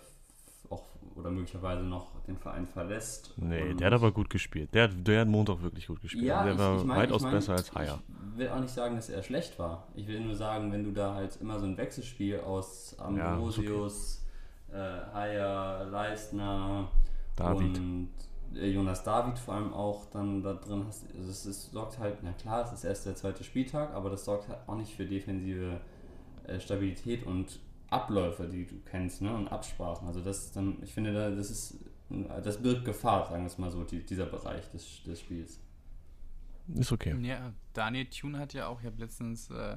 [0.71, 0.83] auch
[1.17, 3.33] oder möglicherweise noch den Verein verlässt.
[3.37, 4.75] Nee, der hat aber gut gespielt.
[4.75, 6.25] Der, der hat Montag wirklich gut gespielt.
[6.25, 8.01] Ja, der ich, war ich mein, weitaus ich mein, besser als Haier.
[8.33, 9.87] Ich will auch nicht sagen, dass er schlecht war.
[9.95, 14.25] Ich will nur sagen, wenn du da halt immer so ein Wechselspiel aus Ambrosius,
[14.73, 15.11] ja, okay.
[15.11, 16.89] äh, Haier, Leistner
[17.37, 17.79] David.
[17.79, 18.09] und
[18.57, 22.19] äh, Jonas David vor allem auch dann da drin hast, also es, es, sorgt halt,
[22.23, 25.07] na klar, es ist erst der zweite Spieltag, aber das sorgt halt auch nicht für
[25.07, 25.81] defensive
[26.47, 27.61] äh, Stabilität und
[27.95, 29.35] Abläufe, die du kennst, ne?
[29.35, 30.07] Und Absprachen.
[30.09, 31.79] Also das ist dann, ich finde, das ist,
[32.43, 35.61] das birgt Gefahr, sagen wir es mal so, die, dieser Bereich des, des Spiels.
[36.75, 37.17] Ist okay.
[37.21, 39.77] Ja, Daniel Thune hat ja auch, ich habe letztens, äh,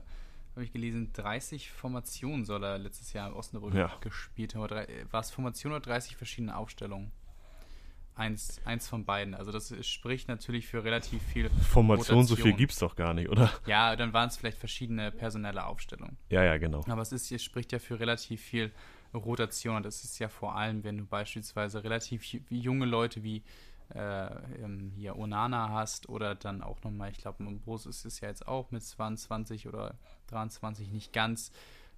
[0.55, 3.95] habe ich gelesen, 30 Formationen soll er letztes Jahr im Osnabrück ja.
[4.01, 4.69] gespielt haben.
[5.11, 7.11] War es Formation oder 30 verschiedene Aufstellungen?
[8.17, 9.33] Eins, eins von beiden.
[9.33, 12.25] Also das spricht natürlich für relativ viel Formation, Rotation.
[12.25, 13.51] so viel gibt es doch gar nicht, oder?
[13.65, 16.17] Ja, dann waren es vielleicht verschiedene personelle Aufstellungen.
[16.29, 16.83] Ja, ja, genau.
[16.87, 18.71] Aber es, ist, es spricht ja für relativ viel
[19.13, 23.43] Rotation und das ist ja vor allem, wenn du beispielsweise relativ junge Leute wie
[23.95, 24.25] äh,
[24.63, 28.47] ähm, hier Onana hast oder dann auch nochmal, ich glaube, Bros ist es ja jetzt
[28.47, 29.95] auch mit 22 oder
[30.27, 31.51] 23 nicht ganz.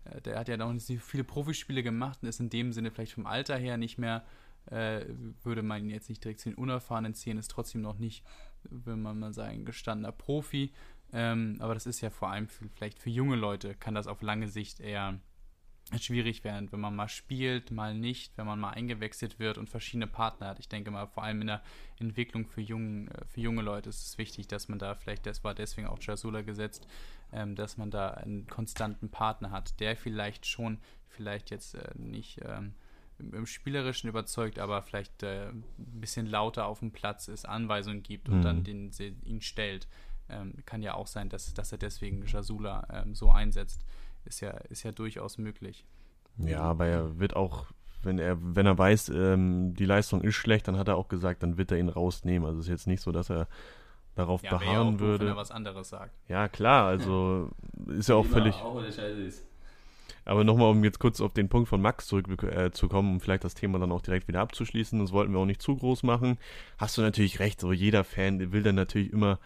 [0.05, 2.91] Äh, der hat ja noch nicht so viele Profispiele gemacht und ist in dem Sinne
[2.91, 4.23] vielleicht vom Alter her nicht mehr
[4.67, 5.05] äh,
[5.43, 8.23] würde man ihn jetzt nicht direkt zu den Unerfahrenen zählen, ist trotzdem noch nicht,
[8.63, 10.71] will man mal sagen, gestandener Profi.
[11.11, 14.21] Ähm, aber das ist ja vor allem für, vielleicht für junge Leute, kann das auf
[14.21, 15.19] lange Sicht eher
[15.99, 20.05] schwierig werden, wenn man mal spielt, mal nicht, wenn man mal eingewechselt wird und verschiedene
[20.05, 20.59] Partner hat.
[20.59, 21.63] Ich denke mal, vor allem in der
[21.97, 25.43] Entwicklung für, jungen, äh, für junge Leute ist es wichtig, dass man da vielleicht, das
[25.43, 26.87] war deswegen auch Jasula gesetzt,
[27.31, 32.39] ähm, dass man da einen konstanten Partner hat, der vielleicht schon, vielleicht jetzt äh, nicht
[32.43, 32.75] ähm,
[33.19, 38.03] im, im, Spielerischen überzeugt, aber vielleicht äh, ein bisschen lauter auf dem Platz ist, Anweisungen
[38.03, 38.43] gibt und mhm.
[38.43, 38.91] dann den,
[39.23, 39.87] ihn stellt.
[40.29, 43.83] Ähm, kann ja auch sein, dass, dass er deswegen Jasula ähm, so einsetzt
[44.25, 45.85] ist ja, ist ja durchaus möglich.
[46.37, 47.65] Ja, aber er wird auch,
[48.03, 51.43] wenn er, wenn er weiß, ähm, die Leistung ist schlecht, dann hat er auch gesagt,
[51.43, 52.47] dann wird er ihn rausnehmen.
[52.47, 53.47] Also es ist jetzt nicht so, dass er
[54.15, 55.17] darauf ja, beharren ja auch würde.
[55.19, 56.15] Doof, wenn er was anderes sagt.
[56.27, 57.49] Ja, klar, also
[57.87, 58.55] ist ja auch völlig.
[58.55, 59.45] Auch ist.
[60.29, 63.55] Aber nochmal, um jetzt kurz auf den Punkt von Max zurückzukommen, äh, um vielleicht das
[63.55, 66.37] Thema dann auch direkt wieder abzuschließen, das wollten wir auch nicht zu groß machen.
[66.77, 69.39] Hast du natürlich recht, so jeder Fan will dann natürlich immer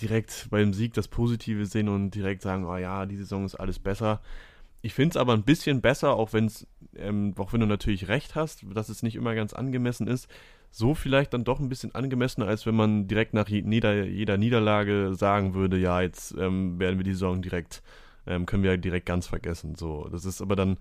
[0.00, 3.80] direkt beim Sieg das Positive sehen und direkt sagen, oh ja, die Saison ist alles
[3.80, 4.20] besser.
[4.82, 6.64] Ich finde es aber ein bisschen besser, auch wenn es,
[6.94, 10.28] ähm, auch wenn du natürlich recht hast, dass es nicht immer ganz angemessen ist.
[10.70, 15.16] So vielleicht dann doch ein bisschen angemessener, als wenn man direkt nach jeder, jeder Niederlage
[15.16, 17.82] sagen würde, ja, jetzt ähm, werden wir die Saison direkt,
[18.26, 19.74] ähm, können wir direkt ganz vergessen.
[19.74, 20.78] So, das ist aber dann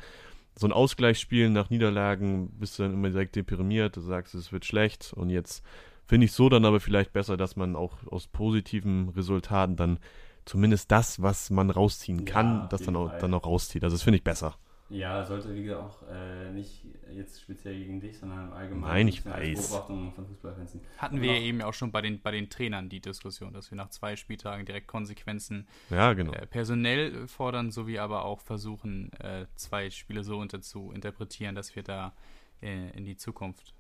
[0.56, 4.66] so ein Ausgleichsspiel nach Niederlagen, bist du dann immer direkt deprimiert, du sagst, es wird
[4.66, 5.64] schlecht und jetzt
[6.12, 9.98] Finde ich so dann aber vielleicht besser, dass man auch aus positiven Resultaten dann
[10.44, 13.86] zumindest das, was man rausziehen kann, ja, das dann auch, dann auch rauszieht.
[13.86, 14.56] Also das finde ich besser.
[14.92, 18.94] Ja, sollte wie gesagt auch äh, nicht jetzt speziell gegen dich, sondern im Allgemeinen.
[18.94, 19.70] Nein, ich weiß.
[19.70, 20.78] Beobachtung von Fußballfans.
[20.98, 23.78] Hatten wir ja eben auch schon bei den, bei den Trainern die Diskussion, dass wir
[23.78, 26.34] nach zwei Spieltagen direkt Konsequenzen ja, genau.
[26.34, 31.74] äh, personell fordern, sowie aber auch versuchen, äh, zwei Spiele so unter zu interpretieren, dass
[31.74, 32.14] wir da
[32.62, 33.74] äh, in die Zukunft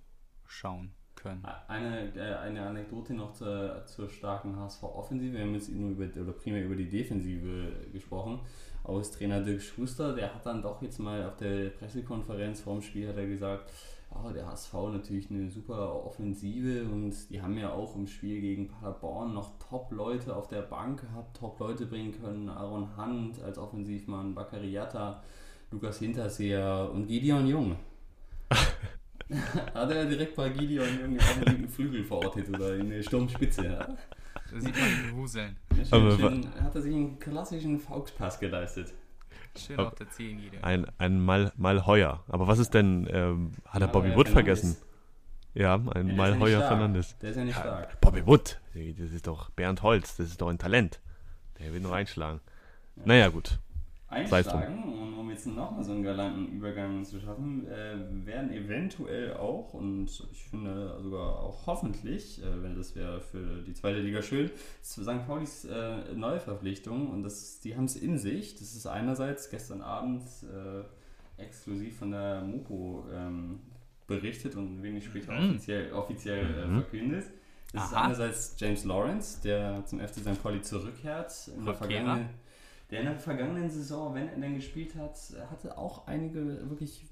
[0.48, 1.46] schauen können.
[1.68, 5.34] Eine, äh, eine Anekdote noch zur, zur starken HSV-Offensive.
[5.34, 8.40] Wir haben jetzt nur über, oder primär über die Defensive gesprochen.
[8.84, 12.82] Aus Trainer Dirk Schuster, der hat dann doch jetzt mal auf der Pressekonferenz vor dem
[12.82, 13.72] Spiel hat er gesagt,
[14.10, 18.68] oh, der HSV natürlich eine super Offensive und die haben ja auch im Spiel gegen
[18.68, 22.50] Paderborn noch Top-Leute auf der Bank gehabt, Top-Leute bringen können.
[22.50, 25.24] Aaron Hunt als Offensivmann, Bakariata,
[25.72, 27.76] Lukas Hinterseher und Gideon Jung.
[29.74, 33.66] Hat er direkt bei Gideon auf dem Flügel verortet oder in der Sturmspitze.
[33.66, 33.88] Ja?
[34.34, 35.58] Da sieht man die Wuseln.
[35.76, 38.94] Schön, schön, hat er sich einen klassischen Fauxpass geleistet.
[39.58, 40.64] Schön auf der Zehenlinie.
[40.64, 42.24] Ein, ein Mal, Malheuer.
[42.28, 44.78] Aber was ist denn, ähm, hat er Bobby Wood vergessen?
[45.54, 47.18] Ja, ein ja, Malheuer Fernandes.
[47.20, 48.00] Der ist ja nicht stark.
[48.00, 51.02] Bobby Wood, das ist doch Bernd Holz, das ist doch ein Talent.
[51.60, 52.40] Der will nur einschlagen.
[52.96, 53.04] Ja.
[53.06, 53.60] Naja, gut
[54.12, 54.84] einschlagen.
[54.84, 60.08] Und um jetzt nochmal so einen galanten Übergang zu schaffen, äh, werden eventuell auch, und
[60.32, 64.52] ich finde sogar auch hoffentlich, äh, wenn das wäre für die zweite Liga schön,
[64.84, 65.26] St.
[65.26, 67.10] Paulis äh, Neuverpflichtung.
[67.10, 68.56] Und das, die haben es in sich.
[68.56, 73.60] Das ist einerseits gestern Abend äh, exklusiv von der Mopo ähm,
[74.08, 75.52] berichtet und wenig später mhm.
[75.52, 76.82] offiziell, offiziell äh, mhm.
[76.82, 77.26] verkündet.
[77.74, 77.88] Das Aha.
[77.88, 80.44] ist einerseits James Lawrence, der zum FC St.
[80.44, 81.50] Pauli zurückkehrt.
[81.58, 82.30] In der vergangenen
[82.92, 85.18] der in der vergangenen Saison, wenn er denn gespielt hat,
[85.50, 87.08] hatte auch einige, wirklich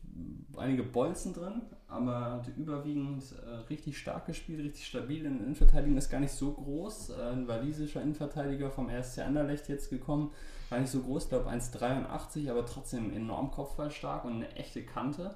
[0.57, 5.25] einige Bolzen drin, aber hatte überwiegend äh, richtig stark gespielt, richtig stabil.
[5.25, 7.11] In der Innenverteidigung ist gar nicht so groß.
[7.11, 10.31] Äh, ein walisischer Innenverteidiger vom RSC Anderlecht jetzt gekommen,
[10.69, 15.35] war nicht so groß, ich glaube 1,83, aber trotzdem enorm kopfballstark und eine echte Kante.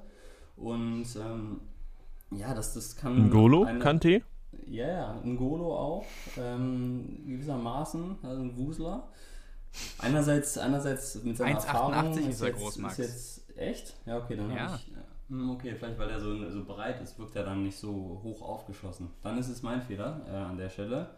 [0.57, 1.61] Und ähm,
[2.31, 3.29] ja, das, das kann.
[3.29, 4.21] Ngolo, eine, Kante?
[4.67, 6.05] Ja, ja, Ngolo auch,
[6.37, 9.07] ähm, gewissermaßen, also ein Wusler.
[9.97, 12.99] Einerseits, einerseits mit seiner 1, Erfahrung ist, er groß, Max.
[12.99, 13.95] Ist jetzt echt?
[14.05, 14.67] Ja, okay, dann ja.
[14.67, 14.93] habe ich.
[15.29, 18.41] Hm, okay, vielleicht weil er so, so breit ist, wirkt er dann nicht so hoch
[18.41, 19.09] aufgeschossen.
[19.21, 21.11] Dann ist es mein Fehler äh, an der Stelle.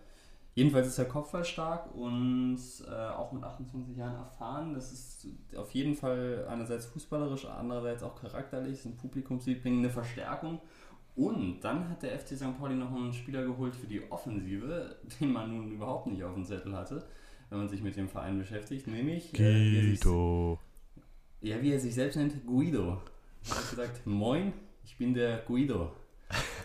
[0.54, 4.74] Jedenfalls ist er kopfballstark und äh, auch mit 28 Jahren erfahren.
[4.74, 10.62] Das ist auf jeden Fall einerseits fußballerisch, andererseits auch charakterlich, ist ein Publikumsliebling, eine Verstärkung.
[11.16, 12.58] Und dann hat der FC St.
[12.58, 16.46] Pauli noch einen Spieler geholt für die Offensive, den man nun überhaupt nicht auf dem
[16.46, 17.06] Zettel hatte
[17.50, 20.60] wenn man sich mit dem Verein beschäftigt, nämlich Guido.
[21.42, 23.02] Äh, ja, wie er sich selbst nennt, Guido.
[23.48, 24.54] Er hat gesagt, moin,
[24.84, 25.92] ich bin der Guido.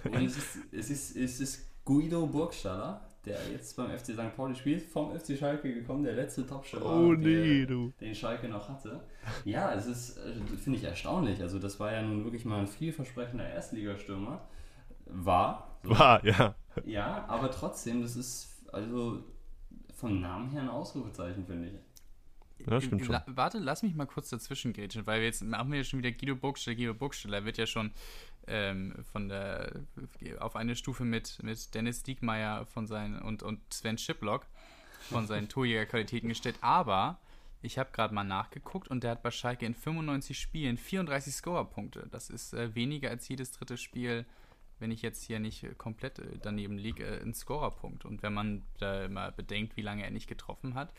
[0.04, 4.34] Und es ist, es ist, es ist Guido Burgstaller, der jetzt beim FC St.
[4.34, 7.92] Pauli spielt, vom FC Schalke gekommen, der letzte Topstürmer, oh, nee, du.
[8.00, 9.00] den Schalke noch hatte.
[9.44, 11.42] Ja, es ist, äh, finde ich, erstaunlich.
[11.42, 14.40] Also das war ja nun wirklich mal ein vielversprechender Erstligastürmer.
[15.06, 15.78] War.
[15.82, 15.90] So.
[15.90, 16.54] War, ja.
[16.84, 19.22] Ja, aber trotzdem, das ist, also
[20.00, 22.66] vom Namen her ein Ausrufezeichen, finde ich.
[22.66, 23.12] Ja, stimmt schon.
[23.12, 26.12] La warte, lass mich mal kurz dazwischen grätschen, weil jetzt machen wir ja schon wieder
[26.12, 26.76] Guido Burgsteller.
[26.76, 27.92] Guido Burgsteller wird ja schon
[28.46, 29.72] ähm, von der
[30.40, 34.46] auf eine Stufe mit, mit Dennis Diekmeyer von seinen und, und Sven Schiplock
[35.08, 36.56] von seinen Torjägerqualitäten gestellt.
[36.60, 37.18] Aber
[37.62, 42.08] ich habe gerade mal nachgeguckt und der hat bei Schalke in 95 Spielen 34 Scorerpunkte.
[42.10, 44.26] Das ist äh, weniger als jedes dritte Spiel,
[44.80, 48.04] wenn ich jetzt hier nicht komplett äh, daneben liege, äh, ein Scorerpunkt.
[48.04, 50.92] Und wenn man da mal bedenkt, wie lange er nicht getroffen hat,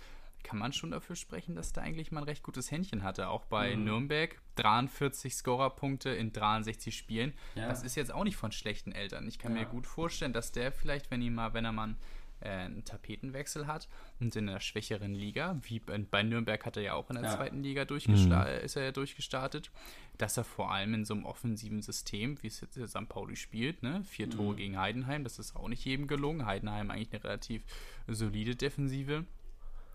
[0.44, 3.30] kann man schon dafür sprechen, dass da eigentlich mal ein recht gutes Händchen hatte.
[3.30, 3.84] Auch bei mhm.
[3.84, 7.34] Nürnberg 43 Scorerpunkte in 63 Spielen.
[7.56, 7.68] Ja.
[7.68, 9.28] Das ist jetzt auch nicht von schlechten Eltern.
[9.28, 9.62] Ich kann ja.
[9.62, 11.96] mir gut vorstellen, dass der vielleicht, wenn ihn mal, wenn er mal
[12.42, 13.88] äh, einen Tapetenwechsel hat
[14.20, 17.36] und in einer schwächeren Liga, wie bei Nürnberg hat er ja auch in der ja.
[17.36, 18.66] zweiten Liga durchgesta mhm.
[18.66, 19.72] ist er ja durchgestartet,
[20.18, 23.10] dass er vor allem in so einem offensiven System, wie es jetzt St.
[23.10, 24.32] Pauli spielt, ne, vier mhm.
[24.32, 26.46] Tore gegen Heidenheim, das ist auch nicht jedem gelungen.
[26.46, 27.64] Heidenheim eigentlich eine relativ
[28.08, 29.26] solide Defensive.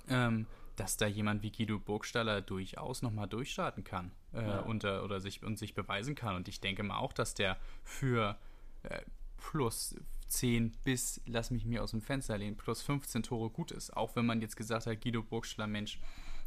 [0.09, 4.59] Ähm, dass da jemand wie Guido Burgstaller durchaus nochmal durchstarten kann äh, ja.
[4.61, 6.37] und, oder sich, und sich beweisen kann.
[6.37, 8.37] Und ich denke mal auch, dass der für
[8.83, 9.01] äh,
[9.39, 9.97] plus
[10.29, 13.97] 10 bis, lass mich mir aus dem Fenster lehnen, plus 15 Tore gut ist.
[13.97, 16.01] Auch wenn man jetzt gesagt hat, Guido Burgstaller, Mensch,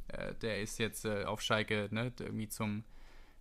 [0.09, 2.83] äh, der ist jetzt äh, auf Schalke ne, irgendwie zum,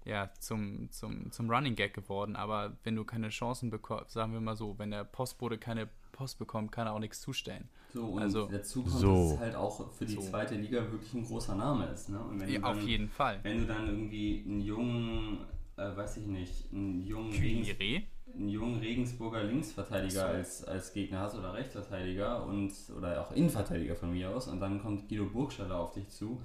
[0.05, 2.37] ja, zum, zum, zum Running Gag geworden.
[2.37, 6.39] Aber wenn du keine Chancen bekommst, sagen wir mal so, wenn der Postbote keine Post
[6.39, 7.69] bekommt, kann er auch nichts zustellen.
[7.95, 9.15] So, und also, dazu kommt, so.
[9.15, 10.21] dass es halt auch für die so.
[10.21, 12.09] zweite Liga wirklich ein großer Name ist.
[12.09, 12.21] Ne?
[12.21, 13.39] Und wenn ja, dann, auf jeden Fall.
[13.43, 15.39] Wenn du dann irgendwie einen jungen,
[15.77, 17.69] äh, weiß ich nicht, einen jungen, Regens,
[18.35, 20.27] einen jungen Regensburger Linksverteidiger so.
[20.27, 24.81] als, als Gegner hast oder Rechtsverteidiger und oder auch Innenverteidiger von mir aus und dann
[24.81, 26.41] kommt Guido Burgstaller auf dich zu.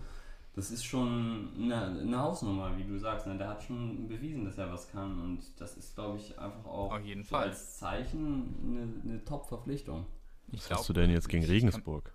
[0.56, 3.26] Das ist schon eine, eine Hausnummer, wie du sagst.
[3.26, 3.38] Ne?
[3.38, 7.00] Der hat schon bewiesen, dass er was kann und das ist, glaube ich, einfach auch
[7.24, 10.06] so als Zeichen eine, eine Top-Verpflichtung.
[10.48, 12.14] Was glaub, hast du denn jetzt gegen Regensburg?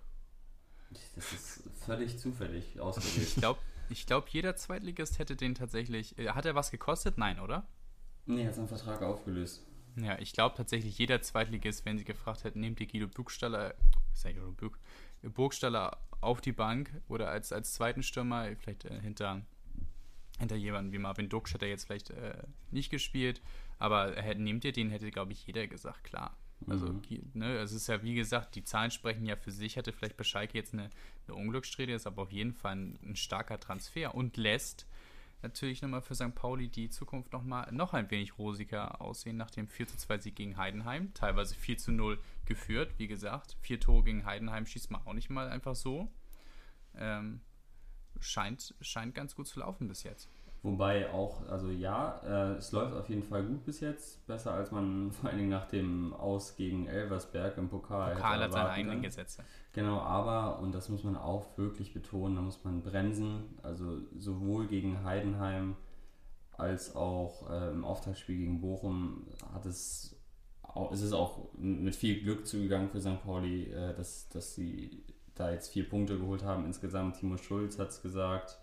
[1.15, 3.27] Das ist völlig zufällig ausgewählt.
[3.27, 6.17] ich glaube, ich glaub, jeder Zweitligist hätte den tatsächlich.
[6.17, 7.17] Äh, hat er was gekostet?
[7.17, 7.67] Nein, oder?
[8.25, 9.65] Nee, er hat seinen Vertrag aufgelöst.
[9.95, 13.73] Ja, ich glaube tatsächlich, jeder Zweitligist, wenn sie gefragt hätten, nehmt ihr Guido Burgstaller,
[15.23, 19.41] Burgstaller auf die Bank oder als, als zweiten Stürmer, vielleicht äh, hinter,
[20.37, 23.41] hinter jemandem wie Marvin Duksch hat er jetzt vielleicht äh, nicht gespielt,
[23.77, 26.37] aber äh, nehmt ihr den, hätte, glaube ich, jeder gesagt, klar.
[26.67, 27.31] Also, mhm.
[27.33, 29.77] ne, es ist ja wie gesagt, die Zahlen sprechen ja für sich.
[29.77, 30.89] Hatte vielleicht bei Schalke jetzt eine,
[31.27, 34.85] eine Unglückssträhne, ist aber auf jeden Fall ein, ein starker Transfer und lässt
[35.41, 36.35] natürlich nochmal für St.
[36.35, 40.35] Pauli die Zukunft nochmal noch ein wenig rosiger aussehen nach dem 4 zu 2 Sieg
[40.35, 41.13] gegen Heidenheim.
[41.13, 43.57] Teilweise 4 zu 0 geführt, wie gesagt.
[43.61, 46.11] Vier Tore gegen Heidenheim schießt man auch nicht mal einfach so.
[46.95, 47.41] Ähm,
[48.19, 50.29] scheint, scheint ganz gut zu laufen bis jetzt.
[50.61, 54.25] Wobei auch, also ja, äh, es läuft auf jeden Fall gut bis jetzt.
[54.27, 58.15] Besser als man vor allen Dingen nach dem Aus gegen Elversberg im Pokal.
[58.15, 59.43] Pokal hat seine eigenen Gesetze.
[59.71, 63.57] Genau, aber, und das muss man auch wirklich betonen, da muss man bremsen.
[63.63, 65.77] Also sowohl gegen Heidenheim
[66.51, 70.17] als auch äh, im Auftaktspiel gegen Bochum hat es,
[70.61, 73.23] auch, ist es auch mit viel Glück zugegangen für St.
[73.23, 77.15] Pauli, äh, dass, dass sie da jetzt vier Punkte geholt haben insgesamt.
[77.15, 78.59] Timo Schulz hat es gesagt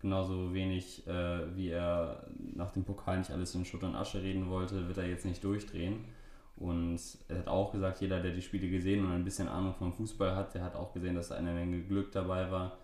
[0.00, 4.48] Genauso wenig, äh, wie er nach dem Pokal nicht alles in Schutt und Asche reden
[4.48, 6.04] wollte, wird er jetzt nicht durchdrehen.
[6.56, 9.92] Und er hat auch gesagt, jeder, der die Spiele gesehen und ein bisschen Ahnung vom
[9.92, 12.78] Fußball hat, der hat auch gesehen, dass da eine Menge Glück dabei war.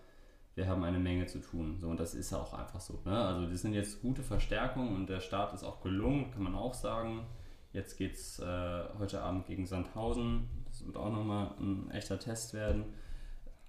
[0.55, 1.77] Wir haben eine Menge zu tun.
[1.79, 3.01] So, und das ist auch einfach so.
[3.03, 3.17] Ne?
[3.17, 6.73] Also das sind jetzt gute Verstärkungen und der Start ist auch gelungen, kann man auch
[6.73, 7.25] sagen.
[7.73, 10.47] Jetzt geht es äh, heute Abend gegen Sandhausen.
[10.69, 12.85] Das wird auch nochmal ein echter Test werden.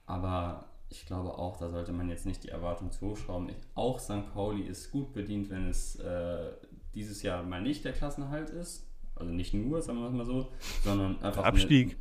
[0.07, 3.51] Aber ich glaube auch, da sollte man jetzt nicht die Erwartung zu hochschrauben.
[3.75, 4.33] Auch St.
[4.33, 6.53] Pauli ist gut bedient, wenn es äh,
[6.95, 8.87] dieses Jahr mal nicht der Klassenhalt ist.
[9.15, 10.53] Also nicht nur, sagen wir es mal so,
[10.85, 11.45] sondern einfach.
[11.45, 11.93] Abstieg.
[11.93, 11.97] Eine,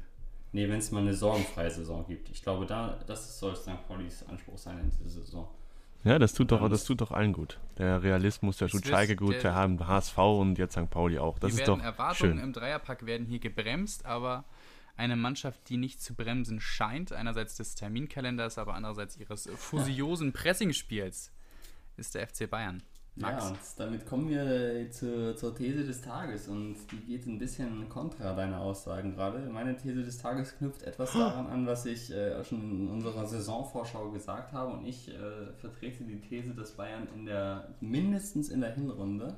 [0.51, 2.29] nee, wenn es mal eine sorgenfreie Saison gibt.
[2.29, 3.87] Ich glaube, da, das soll St.
[3.87, 5.47] Paulis Anspruch sein in dieser Saison.
[6.03, 7.59] Ja, das tut doch, das tut doch allen gut.
[7.79, 10.89] Der Realismus, der tut Schalke gut, der, der HSV und jetzt St.
[10.89, 11.39] Pauli auch.
[11.39, 12.43] Das ist doch Erwartungen schön.
[12.43, 14.43] im Dreierpack werden hier gebremst, aber
[14.97, 21.31] eine Mannschaft, die nicht zu bremsen scheint, einerseits des Terminkalenders, aber andererseits ihres fusiosen Pressingspiels,
[21.97, 22.81] ist der FC Bayern.
[23.17, 23.43] Max.
[23.43, 27.87] Ja, und damit kommen wir zu, zur These des Tages und die geht ein bisschen
[27.87, 29.39] kontra deiner Aussagen gerade.
[29.49, 34.11] Meine These des Tages knüpft etwas daran an, was ich äh, schon in unserer Saisonvorschau
[34.11, 38.73] gesagt habe und ich äh, vertrete die These, dass Bayern in der mindestens in der
[38.73, 39.37] Hinrunde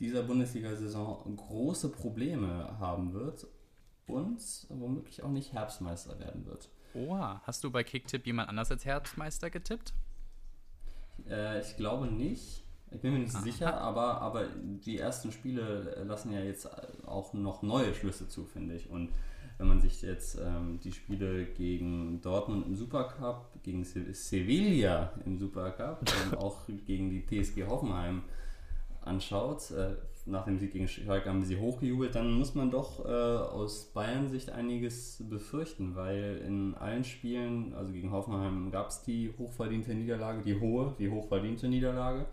[0.00, 3.46] dieser Bundesliga-Saison große Probleme haben wird
[4.06, 4.38] und
[4.68, 6.68] womöglich auch nicht Herbstmeister werden wird.
[6.94, 9.92] Oha, hast du bei Kicktipp jemand anders als Herbstmeister getippt?
[11.28, 12.62] Äh, ich glaube nicht.
[12.90, 13.42] Ich bin mir nicht Aha.
[13.42, 16.68] sicher, aber, aber die ersten Spiele lassen ja jetzt
[17.06, 18.88] auch noch neue Schlüsse zu, finde ich.
[18.88, 19.10] Und
[19.58, 25.38] wenn man sich jetzt ähm, die Spiele gegen Dortmund im Supercup, gegen Se Sevilla im
[25.38, 28.22] Supercup und auch gegen die TSG Hoffenheim
[29.00, 29.96] anschaut, äh,
[30.26, 34.50] nach dem Sieg gegen Schalke haben sie hochgejubelt, dann muss man doch äh, aus Bayern-Sicht
[34.50, 40.58] einiges befürchten, weil in allen Spielen, also gegen Hoffenheim gab es die hochverdiente Niederlage, die
[40.58, 42.26] hohe, die hochverdiente Niederlage.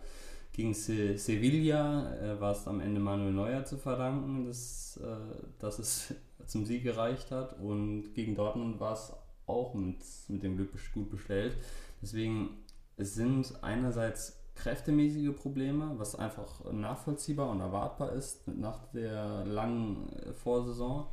[0.52, 5.78] Gegen Se Sevilla äh, war es am Ende Manuel Neuer zu verdanken, dass, äh, dass
[5.78, 6.14] es
[6.46, 9.12] zum Sieg gereicht hat und gegen Dortmund war es
[9.46, 11.56] auch mit, mit dem Glück gut bestellt.
[12.00, 12.50] Deswegen,
[12.96, 20.32] es sind einerseits kräftemäßige Probleme, was einfach nachvollziehbar und erwartbar ist nach der langen äh,
[20.32, 21.06] Vorsaison.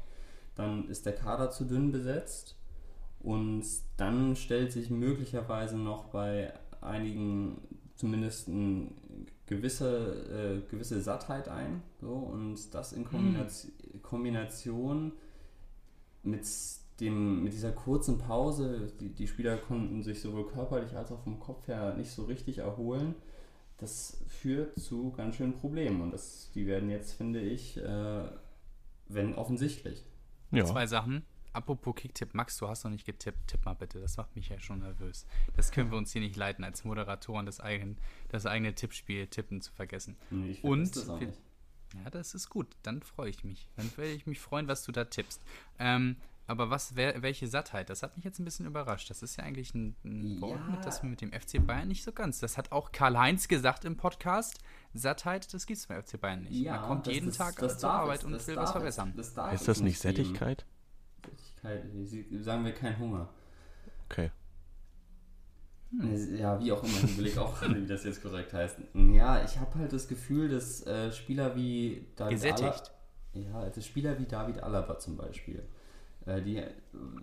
[0.55, 2.57] Dann ist der Kader zu dünn besetzt
[3.19, 3.63] und
[3.97, 7.61] dann stellt sich möglicherweise noch bei einigen
[7.95, 8.89] zumindest eine
[9.45, 11.81] gewisse, äh, gewisse Sattheit ein.
[11.99, 14.01] So, und das in Kombination, mhm.
[14.01, 15.11] Kombination
[16.23, 16.45] mit
[16.99, 21.39] dem, mit dieser kurzen Pause, die, die Spieler konnten sich sowohl körperlich als auch vom
[21.39, 23.15] Kopf her nicht so richtig erholen.
[23.79, 28.29] Das führt zu ganz schönen Problemen und das, die werden jetzt, finde ich, äh,
[29.07, 30.05] wenn offensichtlich.
[30.51, 30.65] Ja.
[30.65, 31.23] Zwei Sachen.
[31.51, 33.47] Apropos Kicktipp, Max, du hast noch nicht getippt.
[33.47, 35.25] Tipp mal bitte, das macht mich ja schon nervös.
[35.55, 37.97] Das können wir uns hier nicht leiten, als Moderatoren das, eigen,
[38.29, 40.15] das eigene Tippspiel tippen zu vergessen.
[40.29, 41.39] Nee, ich Und das auch nicht.
[42.03, 42.67] Ja, das ist gut.
[42.83, 43.67] Dann freue ich mich.
[43.75, 45.41] Dann werde ich mich freuen, was du da tippst.
[45.79, 46.17] Ähm,
[46.49, 47.91] aber was, wer, welche Sattheit?
[47.91, 49.09] Das hat mich jetzt ein bisschen überrascht.
[49.11, 52.03] Das ist ja eigentlich ein, ein Wort, mit das wir mit dem FC Bayern nicht
[52.03, 52.39] so ganz.
[52.39, 54.57] Das hat auch Karl-Heinz gesagt im Podcast.
[54.95, 56.53] Sattheit, das gibt es beim FC Bayern nicht.
[56.53, 59.13] Ja, Man kommt jeden ist, Tag zur Arbeit es, und will was verbessern.
[59.15, 60.65] Das ist das nicht Sättigkeit?
[61.61, 61.85] Sättigkeit,
[62.43, 63.29] sagen wir kein Hunger.
[64.09, 64.31] Okay.
[65.91, 66.35] Hm.
[66.35, 68.77] Ja, wie auch immer, ich überlege auch wie das jetzt korrekt heißt.
[68.93, 72.91] Ja, ich habe halt das Gefühl, dass äh, Spieler wie David Gesättigt.
[73.35, 75.63] Alla, ja, also Spieler wie David Alaba zum Beispiel,
[76.37, 76.61] die,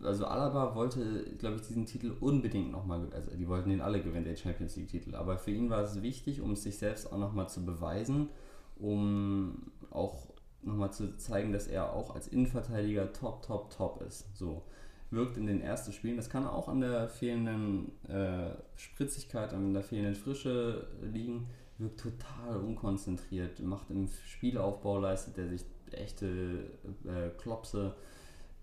[0.02, 4.24] also Alaba wollte, glaube ich, diesen Titel unbedingt nochmal, also die wollten den alle gewinnen,
[4.24, 5.14] den Champions League-Titel.
[5.14, 8.28] Aber für ihn war es wichtig, um sich selbst auch nochmal zu beweisen,
[8.76, 10.28] um auch
[10.62, 14.36] nochmal zu zeigen, dass er auch als Innenverteidiger top, top, top ist.
[14.36, 14.62] So
[15.10, 16.16] wirkt in den ersten Spielen.
[16.16, 21.46] Das kann auch an der fehlenden äh, Spritzigkeit, an der fehlenden Frische liegen.
[21.78, 26.70] Wirkt total unkonzentriert, macht im Spielaufbau, leistet er sich echte
[27.04, 27.94] äh, Klopse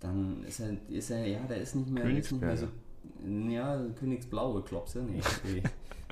[0.04, 2.68] dann ist er, ist er, ja, der ist nicht mehr, ist nicht mehr so.
[3.49, 5.64] Ja, Königsblaue Klopse, nee, die,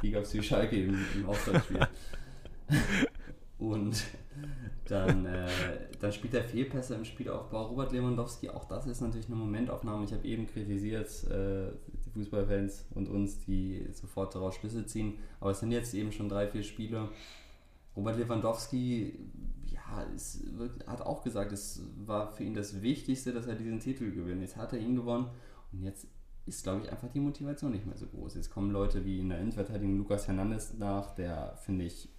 [0.02, 1.88] die gab es wie Schalke im, im Auftaktspiel.
[3.60, 4.04] Und
[4.86, 5.48] dann, äh,
[6.00, 7.68] dann spielt er Fehlpässe im Spielaufbau.
[7.68, 10.06] Robert Lewandowski, auch das ist natürlich eine Momentaufnahme.
[10.06, 11.72] Ich habe eben kritisiert, äh,
[12.06, 15.20] die Fußballfans und uns, die sofort daraus Schlüsse ziehen.
[15.40, 17.10] Aber es sind jetzt eben schon drei, vier Spiele.
[17.96, 19.20] Robert Lewandowski
[20.16, 20.44] es
[20.88, 24.42] hat auch gesagt, es war für ihn das Wichtigste, dass er diesen Titel gewinnt.
[24.42, 25.28] Jetzt hat er ihn gewonnen
[25.72, 26.08] und jetzt
[26.46, 28.36] ist, glaube ich, einfach die Motivation nicht mehr so groß.
[28.36, 32.10] Jetzt kommen Leute wie in der Innenverteidigung Lukas Hernandez nach, der, finde ich,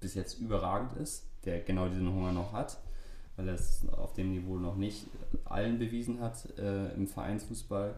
[0.00, 2.78] bis jetzt überragend ist, der genau diesen Hunger noch hat,
[3.36, 5.06] weil er es auf dem Niveau noch nicht
[5.44, 7.94] allen bewiesen hat äh, im Vereinsfußball.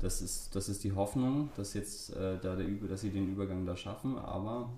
[0.00, 3.66] das ist, das ist die Hoffnung, dass jetzt äh, da der, dass sie den Übergang
[3.66, 4.70] da schaffen, aber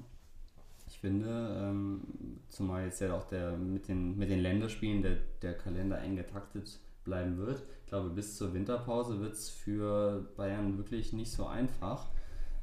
[1.02, 2.00] finde, ähm,
[2.48, 6.78] zumal jetzt ja auch der mit den, mit den Länderspielen der, der Kalender eng getaktet
[7.02, 7.64] bleiben wird.
[7.84, 12.08] Ich glaube, bis zur Winterpause wird es für Bayern wirklich nicht so einfach.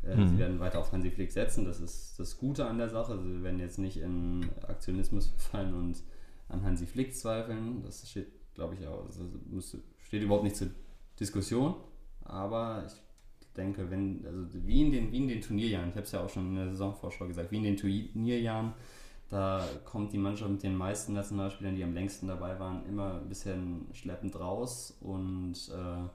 [0.04, 0.30] Äh, mhm.
[0.30, 3.20] Sie werden weiter auf Hansi Flick setzen, das ist das Gute an der Sache.
[3.20, 6.02] Sie werden jetzt nicht in Aktionismus verfallen und
[6.48, 7.84] an Hansi Flick zweifeln.
[7.84, 9.06] Das steht, glaube ich, auch,
[9.52, 10.70] muss, steht überhaupt nicht zur
[11.20, 11.76] Diskussion.
[12.24, 13.09] Aber ich
[13.56, 16.30] denke, wenn, also wie in den, wie in den Turnierjahren, ich habe es ja auch
[16.30, 18.74] schon in der Saisonvorschau gesagt, wie in den Turnierjahren,
[19.30, 23.30] da kommt die Mannschaft mit den meisten Nationalspielern, die am längsten dabei waren, immer ein
[23.30, 26.10] bisschen schleppend raus und äh,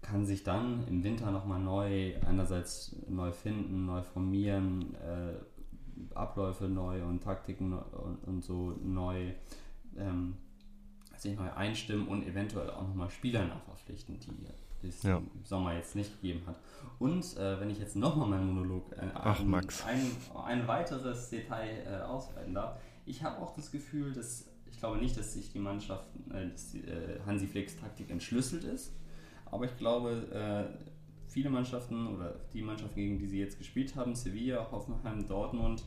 [0.00, 5.34] kann sich dann im Winter nochmal neu, einerseits neu finden, neu formieren, äh,
[6.14, 9.32] Abläufe neu und Taktiken und, und so neu,
[9.96, 10.36] ähm,
[11.16, 14.30] sich neu einstimmen und eventuell auch nochmal Spieler nachverpflichten, die
[14.84, 15.18] es ja.
[15.18, 16.58] im Sommer jetzt nicht gegeben hat.
[16.98, 19.84] Und äh, wenn ich jetzt nochmal meinen Monolog äh, Ach, ein, Max.
[19.84, 20.10] Ein,
[20.46, 25.16] ein weiteres Detail äh, ausweiten darf, ich habe auch das Gefühl, dass ich glaube nicht,
[25.16, 28.92] dass sich die Mannschaft, äh, dass die, äh, Hansi Flicks Taktik entschlüsselt ist,
[29.46, 30.84] aber ich glaube, äh,
[31.28, 35.84] viele Mannschaften oder die Mannschaften, gegen die sie jetzt gespielt haben, Sevilla, Hoffenheim, Dortmund,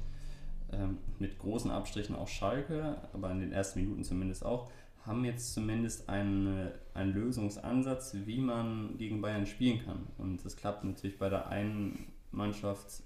[0.71, 4.69] ähm, mit großen Abstrichen auch Schalke, aber in den ersten Minuten zumindest auch,
[5.07, 10.07] haben jetzt zumindest einen, einen Lösungsansatz, wie man gegen Bayern spielen kann.
[10.17, 13.03] Und das klappt natürlich bei der einen Mannschaft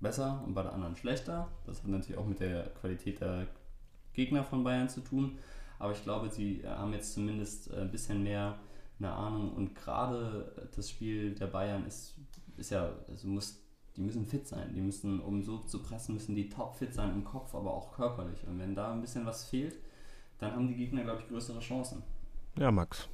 [0.00, 1.48] besser und bei der anderen schlechter.
[1.66, 3.48] Das hat natürlich auch mit der Qualität der
[4.12, 5.38] Gegner von Bayern zu tun.
[5.78, 8.58] Aber ich glaube, sie haben jetzt zumindest ein bisschen mehr
[8.98, 9.52] eine Ahnung.
[9.52, 12.16] Und gerade das Spiel der Bayern ist,
[12.56, 13.64] ist ja, also muss
[13.98, 14.72] die müssen fit sein.
[14.74, 17.92] Die müssen, um so zu pressen, müssen die top fit sein im Kopf, aber auch
[17.92, 18.46] körperlich.
[18.46, 19.76] Und wenn da ein bisschen was fehlt,
[20.38, 22.02] dann haben die Gegner, glaube ich, größere Chancen.
[22.58, 23.08] Ja, Max.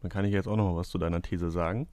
[0.00, 1.88] Dann kann ich jetzt auch noch mal was zu deiner These sagen.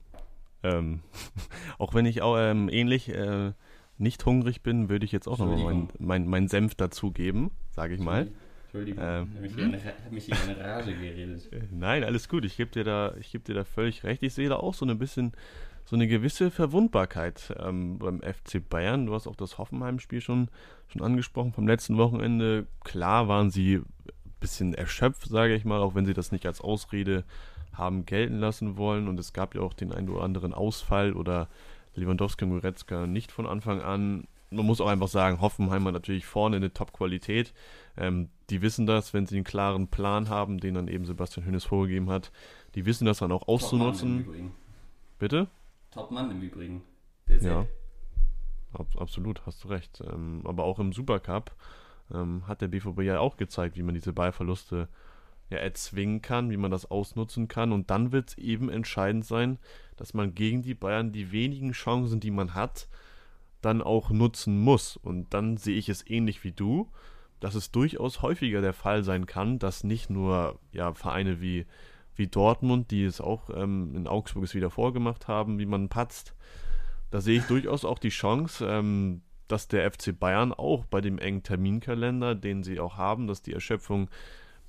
[0.62, 1.00] Ähm,
[1.78, 3.52] auch wenn ich auch ähm, ähnlich äh,
[3.98, 7.94] nicht hungrig bin, würde ich jetzt auch noch mal meinen mein, mein Senf dazugeben, sage
[7.94, 8.28] ich mal.
[8.64, 11.52] Entschuldigung, ähm, ich habe mich hier in eine Rage geredet.
[11.52, 12.44] Äh, nein, alles gut.
[12.44, 14.22] Ich gebe dir da, dir da völlig recht.
[14.22, 15.32] Ich sehe da auch so ein bisschen
[15.84, 19.06] so eine gewisse Verwundbarkeit ähm, beim FC Bayern.
[19.06, 20.48] Du hast auch das Hoffenheim-Spiel schon,
[20.88, 22.66] schon angesprochen vom letzten Wochenende.
[22.82, 23.82] Klar waren sie
[24.44, 27.24] bisschen erschöpft, sage ich mal, auch wenn sie das nicht als Ausrede
[27.72, 29.08] haben gelten lassen wollen.
[29.08, 31.48] Und es gab ja auch den einen oder anderen Ausfall oder
[31.94, 34.28] Lewandowski und Goretzka nicht von Anfang an.
[34.50, 37.54] Man muss auch einfach sagen, Hoffenheim hat natürlich vorne eine Top-Qualität.
[37.96, 41.64] Ähm, die wissen das, wenn sie einen klaren Plan haben, den dann eben Sebastian Hönes
[41.64, 42.30] vorgegeben hat.
[42.74, 44.52] Die wissen das dann auch auszunutzen.
[45.18, 45.48] Bitte?
[45.90, 46.82] Top-Mann im Übrigen.
[47.40, 47.64] ja,
[48.74, 50.02] ab, absolut, hast du recht.
[50.06, 51.56] Ähm, aber auch im Supercup
[52.12, 54.88] ähm, hat der BVB ja auch gezeigt, wie man diese Ballverluste
[55.50, 57.72] ja, erzwingen kann, wie man das ausnutzen kann.
[57.72, 59.58] Und dann wird es eben entscheidend sein,
[59.96, 62.88] dass man gegen die Bayern die wenigen Chancen, die man hat,
[63.60, 64.96] dann auch nutzen muss.
[64.96, 66.90] Und dann sehe ich es ähnlich wie du,
[67.40, 71.66] dass es durchaus häufiger der Fall sein kann, dass nicht nur ja, Vereine wie
[72.16, 76.34] wie Dortmund, die es auch ähm, in Augsburg es wieder vorgemacht haben, wie man patzt.
[77.10, 81.18] Da sehe ich durchaus auch die Chance, ähm, dass der FC Bayern auch bei dem
[81.18, 84.08] engen Terminkalender, den sie auch haben, dass die Erschöpfung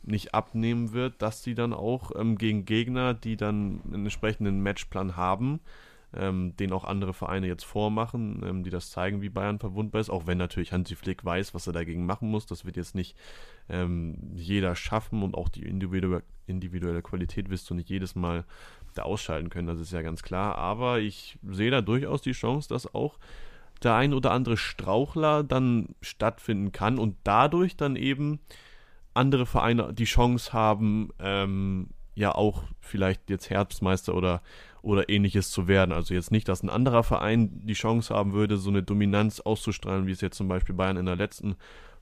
[0.03, 5.15] nicht abnehmen wird, dass sie dann auch ähm, gegen Gegner, die dann einen entsprechenden Matchplan
[5.15, 5.59] haben,
[6.13, 10.09] ähm, den auch andere Vereine jetzt vormachen, ähm, die das zeigen, wie Bayern verwundbar ist,
[10.09, 12.45] auch wenn natürlich Hansi Flick weiß, was er dagegen machen muss.
[12.45, 13.17] Das wird jetzt nicht
[13.67, 18.45] ähm, jeder schaffen und auch die individuelle, individuelle Qualität wirst du nicht jedes Mal
[18.93, 20.55] da ausschalten können, das ist ja ganz klar.
[20.55, 23.17] Aber ich sehe da durchaus die Chance, dass auch
[23.84, 28.39] der ein oder andere Strauchler dann stattfinden kann und dadurch dann eben
[29.13, 34.41] andere Vereine die Chance haben, ähm, ja auch vielleicht jetzt Herbstmeister oder
[34.86, 35.91] oder ähnliches zu werden.
[35.91, 40.05] Also jetzt nicht, dass ein anderer Verein die Chance haben würde, so eine Dominanz auszustrahlen,
[40.05, 41.55] wie es jetzt zum Beispiel Bayern in der letzten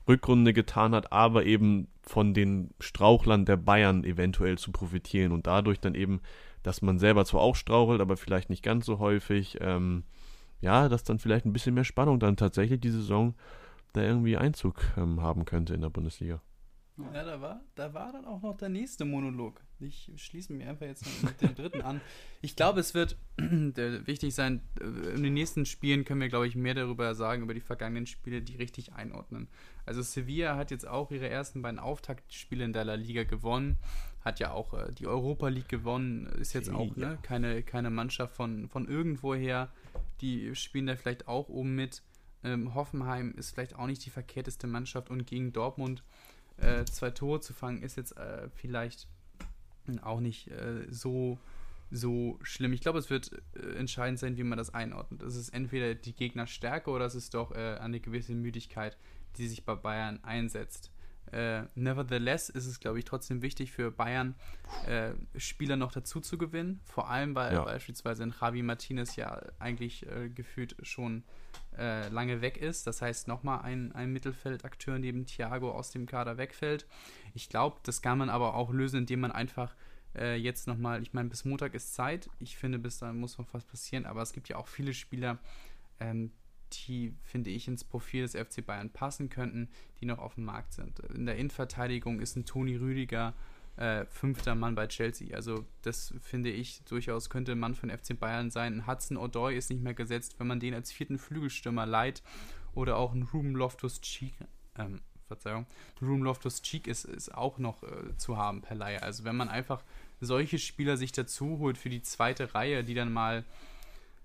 [0.06, 5.80] Rückrunde getan hat, aber eben von den Strauchlern der Bayern eventuell zu profitieren und dadurch
[5.80, 6.20] dann eben,
[6.62, 10.04] dass man selber zwar auch strauchelt, aber vielleicht nicht ganz so häufig, ähm,
[10.64, 13.34] ja, dass dann vielleicht ein bisschen mehr Spannung dann tatsächlich die Saison
[13.92, 16.40] da irgendwie Einzug ähm, haben könnte in der Bundesliga.
[16.96, 19.60] Ja, da war, da war dann auch noch der nächste Monolog.
[19.80, 22.00] Ich schließe mich einfach jetzt mit dem dritten an.
[22.40, 24.84] Ich glaube, es wird wichtig sein, äh,
[25.14, 28.40] in den nächsten Spielen können wir, glaube ich, mehr darüber sagen, über die vergangenen Spiele,
[28.40, 29.48] die richtig einordnen.
[29.84, 33.76] Also Sevilla hat jetzt auch ihre ersten beiden Auftaktspiele in der La Liga gewonnen,
[34.20, 38.34] hat ja auch äh, die Europa League gewonnen, ist jetzt auch ne, keine, keine Mannschaft
[38.34, 39.68] von, von irgendwoher.
[40.20, 42.02] Die spielen da vielleicht auch oben mit.
[42.42, 46.02] Ähm, Hoffenheim ist vielleicht auch nicht die verkehrteste Mannschaft und gegen Dortmund
[46.58, 49.08] äh, zwei Tore zu fangen, ist jetzt äh, vielleicht
[50.02, 51.38] auch nicht äh, so,
[51.90, 52.72] so schlimm.
[52.72, 55.22] Ich glaube, es wird äh, entscheidend sein, wie man das einordnet.
[55.22, 58.96] Es ist entweder die Gegnerstärke oder es ist doch äh, eine gewisse Müdigkeit,
[59.36, 60.90] die sich bei Bayern einsetzt.
[61.32, 64.34] Äh, nevertheless ist es, glaube ich, trotzdem wichtig für Bayern,
[64.86, 66.80] äh, Spieler noch dazu zu gewinnen.
[66.84, 67.64] Vor allem, weil ja.
[67.64, 71.24] beispielsweise ein Javi Martinez ja eigentlich äh, gefühlt schon
[71.78, 72.86] äh, lange weg ist.
[72.86, 76.86] Das heißt, nochmal ein, ein Mittelfeldakteur neben Thiago aus dem Kader wegfällt.
[77.34, 79.74] Ich glaube, das kann man aber auch lösen, indem man einfach
[80.16, 82.28] äh, jetzt nochmal, ich meine, bis Montag ist Zeit.
[82.38, 84.06] Ich finde, bis dahin muss noch was passieren.
[84.06, 85.38] Aber es gibt ja auch viele Spieler,
[86.00, 86.30] ähm,
[86.74, 89.68] die, finde ich, ins Profil des FC Bayern passen könnten,
[90.00, 90.98] die noch auf dem Markt sind.
[91.14, 93.34] In der Innenverteidigung ist ein Toni Rüdiger
[93.76, 95.34] äh, fünfter Mann bei Chelsea.
[95.34, 98.74] Also das finde ich durchaus könnte ein Mann von FC Bayern sein.
[98.74, 102.22] Ein Hudson O'Doy ist nicht mehr gesetzt, wenn man den als vierten Flügelstürmer leiht
[102.74, 104.34] oder auch ein Ruben Loftus-Cheek,
[104.78, 105.66] ähm, Verzeihung,
[106.02, 109.02] Ruben Loftus-Cheek ist, ist auch noch äh, zu haben per Leihe.
[109.02, 109.82] Also wenn man einfach
[110.20, 113.44] solche Spieler sich dazu holt für die zweite Reihe, die dann mal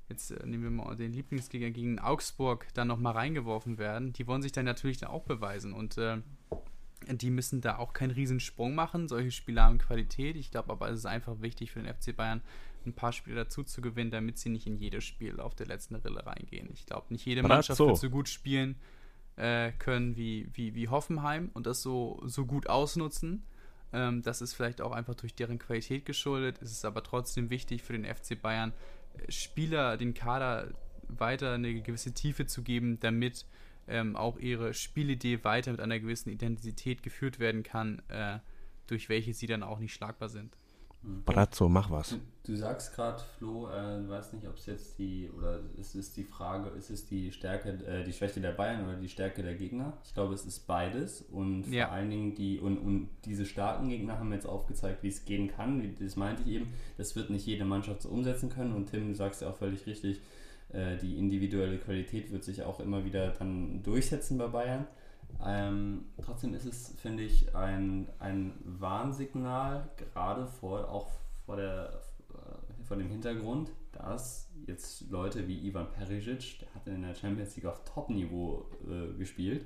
[0.10, 4.42] jetzt äh, nehmen wir mal den Lieblingsgegner gegen Augsburg dann nochmal reingeworfen werden, die wollen
[4.42, 6.18] sich dann natürlich dann auch beweisen und äh,
[7.08, 9.08] die müssen da auch keinen Riesensprung machen.
[9.08, 10.36] Solche Spieler haben Qualität.
[10.36, 12.42] Ich glaube aber, es ist einfach wichtig für den FC Bayern,
[12.86, 15.96] ein paar Spiele dazu zu gewinnen, damit sie nicht in jedes Spiel auf der letzten
[15.96, 16.70] Rille reingehen.
[16.74, 17.88] Ich glaube, nicht jede Mannschaft so.
[17.88, 18.76] wird so gut spielen
[19.40, 23.44] äh, können wie, wie, wie Hoffenheim und das so, so gut ausnutzen.
[23.94, 26.62] Ähm, das ist vielleicht auch einfach durch deren Qualität geschuldet.
[26.62, 28.74] Es ist aber trotzdem wichtig für den FC Bayern,
[29.28, 30.72] Spieler, den Kader
[31.08, 33.46] weiter eine gewisse Tiefe zu geben, damit
[33.88, 38.40] ähm, auch ihre Spielidee weiter mit einer gewissen Intensität geführt werden kann, äh,
[38.88, 40.56] durch welche sie dann auch nicht schlagbar sind.
[41.02, 42.10] Brazzo, mach was.
[42.10, 42.18] Du,
[42.52, 46.12] du sagst gerade, Flo, äh, du weißt nicht, ob es jetzt die, oder ist es
[46.14, 49.56] die Frage, ist es die Stärke, äh, die Schwäche der Bayern oder die Stärke der
[49.56, 49.94] Gegner?
[50.04, 51.88] Ich glaube, es ist beides und Ja.
[51.88, 55.48] vor allen Dingen die, und, und diese starken Gegner haben jetzt aufgezeigt, wie es gehen
[55.50, 58.88] kann, wie, das meinte ich eben, das wird nicht jede Mannschaft so umsetzen können und
[58.92, 60.20] Tim, du sagst ja auch völlig richtig,
[60.74, 64.86] äh, die individuelle Qualität wird sich auch immer wieder dann durchsetzen bei Bayern.
[65.46, 71.08] Ähm, trotzdem ist es, finde ich, ein, ein Warnsignal, gerade vor, auch
[71.46, 77.02] vor, der, äh, vor dem Hintergrund, dass jetzt Leute wie Ivan Perisic, der hat in
[77.02, 79.66] der Champions League auf Top-Niveau äh, gespielt,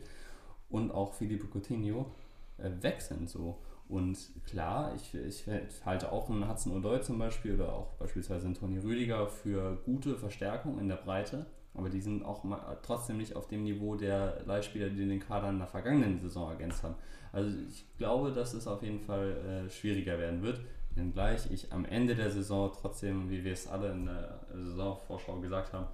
[0.74, 2.12] und auch Filippo Coutinho
[2.58, 3.60] äh, weg sind so.
[3.88, 5.46] Und klar, ich, ich
[5.86, 10.18] halte auch einen Hudson Odoi zum Beispiel oder auch beispielsweise einen Toni Rüdiger für gute
[10.18, 14.44] Verstärkung in der Breite, aber die sind auch mal, trotzdem nicht auf dem Niveau der
[14.46, 16.96] Leihspieler, die den Kader in der vergangenen Saison ergänzt haben.
[17.32, 20.62] Also ich glaube, dass es auf jeden Fall äh, schwieriger werden wird,
[20.96, 25.74] wenngleich ich am Ende der Saison trotzdem, wie wir es alle in der Saisonvorschau gesagt
[25.74, 25.88] haben,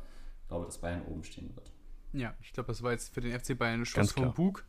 [0.49, 1.71] glaube, dass Bayern oben stehen wird.
[2.11, 4.34] Ja, ich glaube, das war jetzt für den FC Bayern ein Schuss Ganz vom.
[4.34, 4.65] Bug.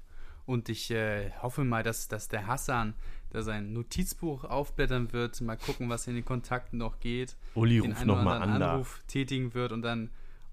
[0.47, 2.95] Und ich äh, hoffe mal, dass, dass der Hassan
[3.31, 7.91] da sein Notizbuch aufblättern wird, mal gucken, was in den Kontakten noch geht, Uli den
[7.93, 8.71] ruft einen oder nochmal anderen an.
[8.71, 10.11] Anruf tätigen wird und dann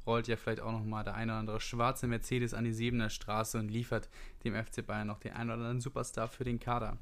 [0.08, 3.60] rollt ja vielleicht auch nochmal der eine oder andere schwarze Mercedes an die Siebener Straße
[3.60, 4.10] und liefert
[4.44, 6.98] dem FC Bayern noch den einen oder anderen Superstar für den Kader.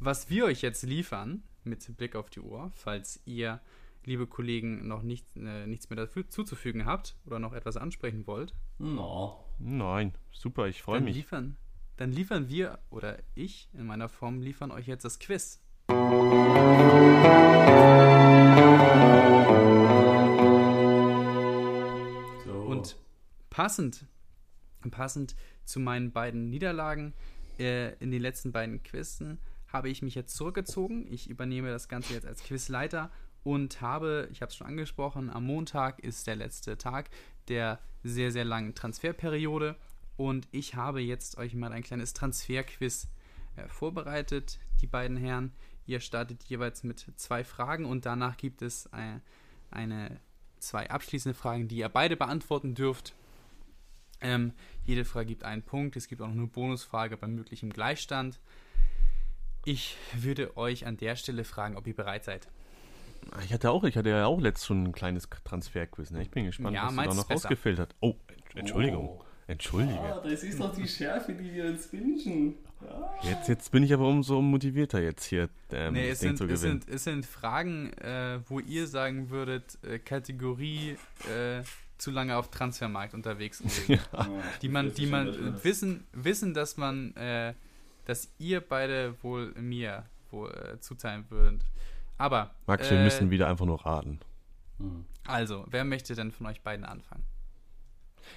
[0.00, 3.60] Was wir euch jetzt liefern, mit Blick auf die Uhr, falls ihr,
[4.04, 8.54] liebe Kollegen, noch nicht, äh, nichts mehr dazu zuzufügen habt oder noch etwas ansprechen wollt,
[8.78, 9.44] No.
[9.58, 11.16] Nein, super, ich freue dann mich.
[11.16, 11.56] liefern,
[11.96, 15.60] dann liefern wir oder ich in meiner Form liefern euch jetzt das Quiz.
[15.90, 17.67] So.
[23.58, 24.06] Passend,
[24.92, 25.34] passend
[25.64, 27.12] zu meinen beiden Niederlagen
[27.58, 31.12] äh, in den letzten beiden Quizzen habe ich mich jetzt zurückgezogen.
[31.12, 33.10] Ich übernehme das Ganze jetzt als Quizleiter
[33.42, 37.10] und habe, ich habe es schon angesprochen, am Montag ist der letzte Tag
[37.48, 39.74] der sehr, sehr langen Transferperiode
[40.16, 43.08] und ich habe jetzt euch mal ein kleines Transferquiz
[43.56, 45.50] äh, vorbereitet, die beiden Herren.
[45.84, 49.18] Ihr startet jeweils mit zwei Fragen und danach gibt es äh,
[49.72, 50.20] eine
[50.60, 53.14] zwei abschließende Fragen, die ihr beide beantworten dürft.
[54.20, 54.52] Ähm,
[54.84, 55.96] jede Frage gibt einen Punkt.
[55.96, 58.40] Es gibt auch noch eine Bonusfrage bei möglichem Gleichstand.
[59.64, 62.48] Ich würde euch an der Stelle fragen, ob ihr bereit seid.
[63.44, 66.10] Ich hatte auch, ich hatte ja auch letztens schon ein kleines Transferquiz.
[66.10, 66.22] Ne?
[66.22, 67.98] Ich bin gespannt, Ja, was du da noch rausgefiltert hast.
[68.00, 68.16] Oh,
[68.54, 69.08] Entschuldigung.
[69.08, 69.24] Oh.
[69.48, 69.98] Entschuldige.
[69.98, 72.54] Ah, das ist doch die Schärfe, die wir uns wünschen.
[72.82, 73.30] Ja.
[73.30, 76.44] Jetzt, jetzt bin ich aber umso motivierter jetzt hier ähm, nee, es Ding sind, zu
[76.44, 76.80] es, gewinnen.
[76.82, 80.96] sind, es sind Fragen, äh, wo ihr sagen würdet, äh, Kategorie
[81.34, 81.62] äh,
[81.98, 83.98] zu lange auf Transfermarkt unterwegs gewesen.
[84.62, 87.54] die man, die man wissen, wissen, dass man, äh,
[88.06, 91.62] dass ihr beide wohl mir wohl äh, zuteilen würdet.
[92.16, 94.20] Aber Max, wir äh, müssen wieder einfach nur raten.
[94.78, 95.04] Hm.
[95.26, 97.24] Also, wer möchte denn von euch beiden anfangen?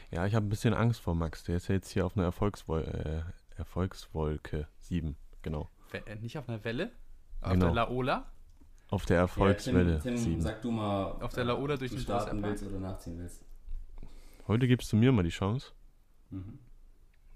[0.09, 1.43] Ja, ich habe ein bisschen Angst vor Max.
[1.43, 5.15] Der ist ja jetzt hier auf einer Erfolgswol äh, Erfolgswolke 7.
[5.41, 5.69] Genau.
[5.91, 6.91] We- äh, nicht auf einer Welle?
[7.41, 7.65] Auf Genau.
[7.67, 8.25] der Laola?
[8.89, 10.41] Auf der Erfolgswelle Ja, Tim, Tim 7.
[10.41, 13.41] sag du mal, Auf der Laola durch du den starten willst oder nachziehen willst.
[14.51, 15.71] Heute gibst du mir mal die Chance.
[16.29, 16.59] Mhm.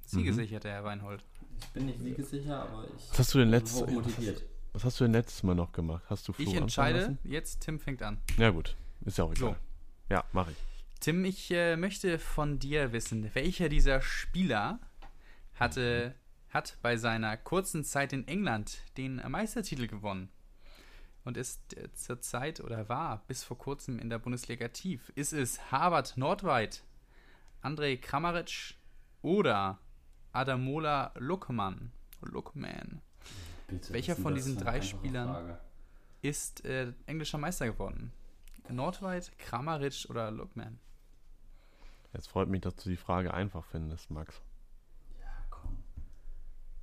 [0.01, 1.23] Siegesichert, der Herr Weinhold.
[1.61, 4.43] Ich bin nicht siegesicher, aber ich Was hast du denn bin letztes, hochmotiviert.
[4.73, 6.03] was hast du denn letztes Mal noch gemacht?
[6.09, 7.19] Hast du Flo Ich entscheide, lassen?
[7.23, 8.19] jetzt Tim fängt an.
[8.37, 9.51] Ja gut, ist ja auch egal.
[9.51, 10.13] So.
[10.13, 10.57] Ja, mache ich.
[10.99, 14.81] Tim, ich äh, möchte von dir wissen, welcher dieser Spieler
[15.53, 16.15] hatte,
[16.49, 20.27] hat bei seiner kurzen Zeit in England den Meistertitel gewonnen
[21.23, 25.13] und ist äh, zurzeit oder war bis vor kurzem in der Bundesliga aktiv?
[25.15, 26.83] Ist es Harvard Nordweit,
[27.65, 28.75] Andrej Kramaric
[29.23, 29.79] oder
[30.31, 31.91] Adamola Lukman?
[32.21, 33.01] Lukman
[33.67, 35.29] Bitte, Welcher von diesen drei Spielern?
[35.29, 35.57] Frage?
[36.21, 38.11] ist äh, englischer Meister geworden?
[38.69, 40.79] Nordweit, Kramaric oder Lukman?
[42.13, 44.43] Jetzt freut mich, dass du die Frage einfach findest, Max.
[45.19, 45.77] Ja, komm.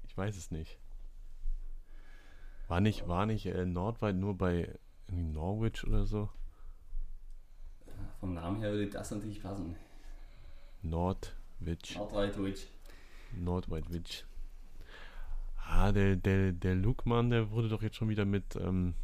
[0.03, 0.79] Ich weiß es nicht.
[2.67, 4.77] War nicht, war nicht äh, Nordweit nur bei
[5.09, 6.29] Norwich oder so?
[8.19, 9.77] Vom Namen her würde das natürlich passen.
[10.83, 11.97] Nordwich.
[11.97, 12.67] Norddeutsch.
[13.33, 14.25] Nordwitch.
[15.57, 18.95] Ah, der, der, der Lukman, der wurde doch jetzt schon wieder mit, ähm,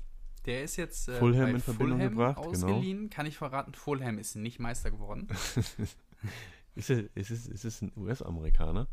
[0.44, 2.50] Der ist jetzt äh, Fulham bei in Verbindung Fulham gebracht, genau.
[2.50, 3.10] ausgeliehen.
[3.10, 5.28] Kann ich verraten, Fulham ist nicht Meister geworden.
[6.74, 8.86] ist, er, ist, es, ist es ein US-Amerikaner?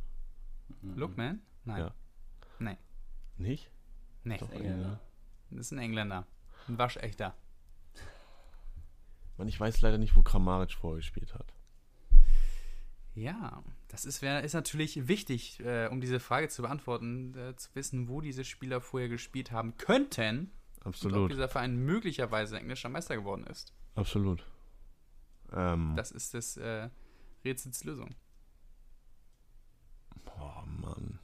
[0.82, 0.98] Mhm.
[0.98, 1.42] Lookman?
[1.66, 1.80] Nein.
[1.80, 1.94] Ja.
[2.60, 2.78] Nee.
[3.38, 3.70] Nicht?
[4.24, 4.38] Nee.
[4.38, 5.00] Doch, Engländer.
[5.50, 6.26] Das ist ein Engländer.
[6.68, 7.36] Ein waschechter.
[9.38, 11.55] Man, ich weiß leider nicht, wo Kramaric vorgespielt hat.
[13.16, 17.70] Ja, das ist, wär, ist natürlich wichtig, äh, um diese Frage zu beantworten, äh, zu
[17.74, 20.52] wissen, wo diese Spieler vorher gespielt haben könnten.
[20.82, 21.16] Absolut.
[21.18, 23.74] Und ob dieser Verein möglicherweise englischer Meister geworden ist.
[23.96, 24.46] Absolut.
[25.54, 26.90] Ähm, Das ist das äh,
[27.46, 28.14] Rätsels Lösung.
[30.38, 31.20] oh Mann.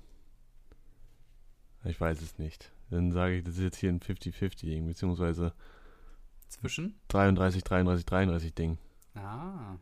[1.84, 2.72] Ich weiß es nicht.
[2.90, 5.54] Dann sage ich, das ist jetzt hier ein 50-50-Ding, beziehungsweise
[6.48, 6.96] Zwischen?
[7.10, 8.78] 33, 33, 33 Ding.
[9.16, 9.76] Ah.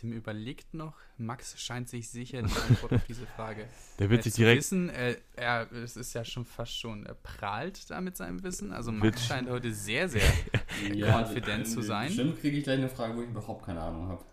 [0.00, 0.94] Tim überlegt noch.
[1.18, 3.68] Max scheint sich sicher die Antwort auf diese Frage.
[3.98, 4.60] Der wird äh, sich zu direkt.
[4.60, 8.72] Wissen, äh, er, es ist ja schon fast schon, er prahlt da mit seinem Wissen.
[8.72, 10.22] Also Max scheint heute sehr, sehr.
[10.90, 12.06] Confident zu sein.
[12.08, 14.24] Bestimmt kriege ich gleich eine Frage, wo ich überhaupt keine Ahnung habe.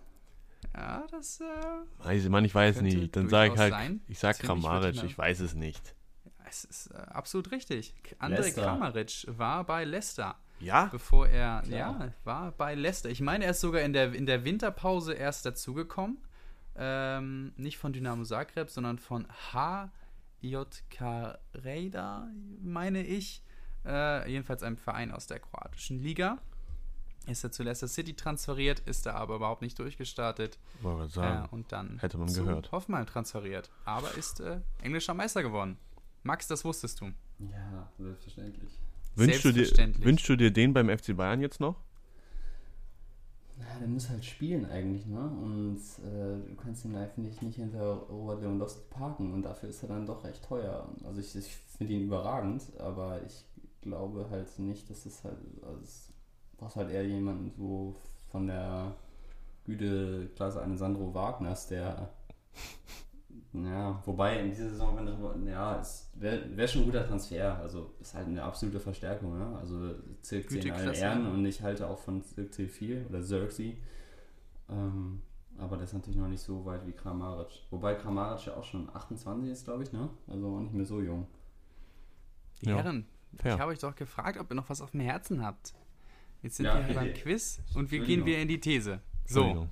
[0.73, 1.41] Ja, das.
[1.41, 3.13] Äh, Weiß, Mann, ich weiß nicht.
[3.13, 3.99] Dann sage ich halt, sein.
[4.07, 5.95] ich sag Ziemlich Kramaric, ich weiß es nicht.
[6.47, 7.93] es ist äh, absolut richtig.
[8.19, 8.53] André.
[8.53, 10.37] Kramaric war bei Leicester.
[10.59, 10.85] Ja?
[10.85, 12.05] Bevor er, Klar.
[12.05, 13.09] ja, war bei Leicester.
[13.09, 16.17] Ich meine, er ist sogar in der, in der Winterpause erst dazugekommen.
[16.75, 22.27] Ähm, nicht von Dynamo Zagreb, sondern von HJK Reda,
[22.61, 23.43] meine ich.
[23.85, 26.37] Äh, jedenfalls einem Verein aus der kroatischen Liga.
[27.25, 30.57] Ist er zu Leicester City transferiert, ist er aber überhaupt nicht durchgestartet.
[30.81, 31.49] Wollte Äh, sagen.
[31.51, 32.71] und dann Hätte man zu gehört.
[32.71, 33.69] Hoffenheim transferiert.
[33.85, 35.77] Aber ist äh, englischer Meister geworden.
[36.23, 37.11] Max, das wusstest du.
[37.39, 38.71] Ja, selbstverständlich.
[39.17, 39.67] Wünschst, du dir,
[39.99, 41.75] wünschst du dir den beim FC Bayern jetzt noch?
[43.59, 45.19] Ja, der muss halt spielen eigentlich, ne?
[45.19, 49.69] Und äh, du kannst ihn halt, finde ich, nicht hinter Robert Lewandowski parken und dafür
[49.69, 50.87] ist er dann doch recht teuer.
[51.03, 53.45] Also ich, ich finde ihn überragend, aber ich
[53.81, 56.13] glaube halt nicht, dass es halt, also es
[56.57, 57.95] brauchst halt eher jemanden so
[58.29, 58.95] von der
[59.65, 62.09] Güteklasse eines Sandro Wagners, der
[63.65, 67.57] ja, wobei in dieser Saison, wenn ja, es wäre wär schon ein guter Transfer.
[67.59, 69.57] Also ist halt eine absolute Verstärkung, ne?
[69.57, 71.01] Also Zirk in allen Güteklasse.
[71.01, 73.77] Ehren und ich halte auch von Zirk viel oder Xerxi.
[74.69, 75.21] Ähm,
[75.57, 77.47] aber das ist natürlich noch nicht so weit wie Kramaric.
[77.71, 80.09] Wobei Kramaric ja auch schon 28 ist, glaube ich, ne?
[80.27, 81.25] Also auch nicht mehr so jung.
[82.61, 83.05] Die Ja, Herren,
[83.35, 83.55] fair.
[83.55, 85.73] ich habe euch doch gefragt, ob ihr noch was auf dem Herzen habt.
[86.43, 87.13] Jetzt sind Ja, wir hier beim.
[87.13, 89.01] Quiz und wir gehen wieder in die These.
[89.25, 89.67] So.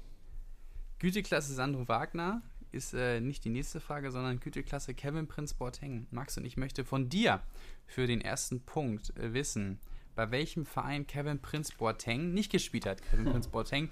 [0.99, 2.41] Güteklasse Sandro Wagner
[2.76, 6.07] ist äh, nicht die nächste Frage, sondern Güteklasse Kevin Prinz Boateng.
[6.11, 7.41] Max und ich möchte von dir
[7.88, 9.80] für den ersten Punkt äh, wissen,
[10.15, 13.01] bei welchem Verein Kevin Prinz Boateng nicht gespielt hat.
[13.01, 13.89] Kevin Prinz Boateng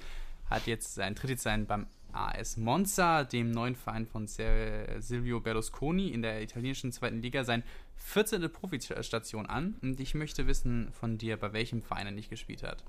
[0.49, 6.09] hat jetzt sein tritt jetzt sein beim AS Monza, dem neuen Verein von Silvio Berlusconi
[6.09, 7.63] in der italienischen zweiten Liga, sein
[7.95, 8.51] 14.
[8.51, 9.75] Profistation an.
[9.81, 12.83] Und ich möchte wissen von dir, bei welchem Verein er nicht gespielt hat.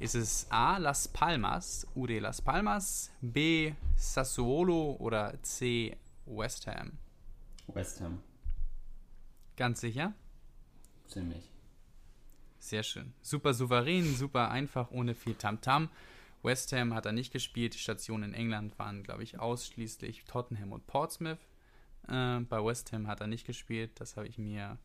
[0.00, 0.78] Ist es A.
[0.78, 3.74] Las Palmas, UD Las Palmas, B.
[3.96, 5.96] Sassuolo oder C.
[6.26, 6.92] West Ham?
[7.66, 8.22] West Ham,
[9.56, 10.14] Ganz sicher?
[11.08, 11.50] ziemlich.
[12.60, 13.12] Sehr schön.
[13.22, 15.88] Super souverän, super einfach, ohne viel Tamtam.
[16.42, 17.74] West Ham hat er nicht gespielt.
[17.74, 21.38] Die Stationen in England waren, glaube ich, ausschließlich Tottenham und Portsmouth.
[22.08, 24.00] Äh, bei West Ham hat er nicht gespielt.
[24.00, 24.78] Das habe ich mir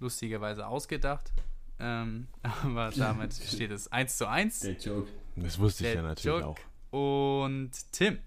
[0.00, 1.32] lustigerweise ausgedacht.
[1.78, 4.60] Ähm, aber damit steht es 1 zu 1.
[4.60, 5.10] Der Joke.
[5.36, 6.60] Das wusste ich Der ja natürlich Joke.
[6.92, 7.18] auch.
[7.26, 8.18] Und Tim,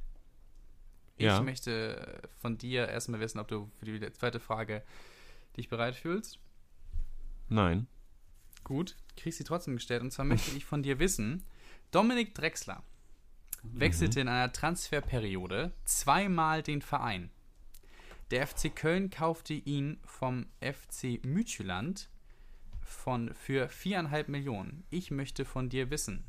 [1.15, 1.41] ich Ja.
[1.41, 4.83] möchte von dir erstmal wissen, ob du für die zweite Frage
[5.55, 6.39] dich bereit fühlst.
[7.49, 7.87] Nein.
[8.63, 10.01] Gut, kriegst sie trotzdem gestellt.
[10.01, 11.43] Und zwar möchte ich von dir wissen,
[11.91, 12.83] Dominik Drexler
[13.63, 17.29] wechselte in einer Transferperiode zweimal den Verein.
[18.31, 22.09] Der FC Köln kaufte ihn vom FC Mütjylland
[22.87, 24.85] von, für viereinhalb Millionen.
[24.89, 26.23] Ich möchte von dir wissen,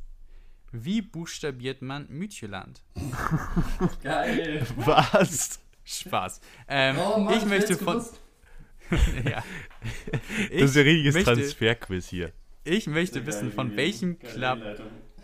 [0.72, 2.82] wie buchstabiert man Mütjylland?
[4.02, 4.66] Geil!
[4.76, 5.60] Was?
[5.84, 6.40] Spaß.
[6.68, 8.04] Ähm, Oh Mann, ich möchte hätt's von.
[9.24, 9.42] ja.
[10.52, 12.32] Das ist richtiges möchte- Transferquiz hier.
[12.64, 14.58] Ich möchte wissen, von welchem Club,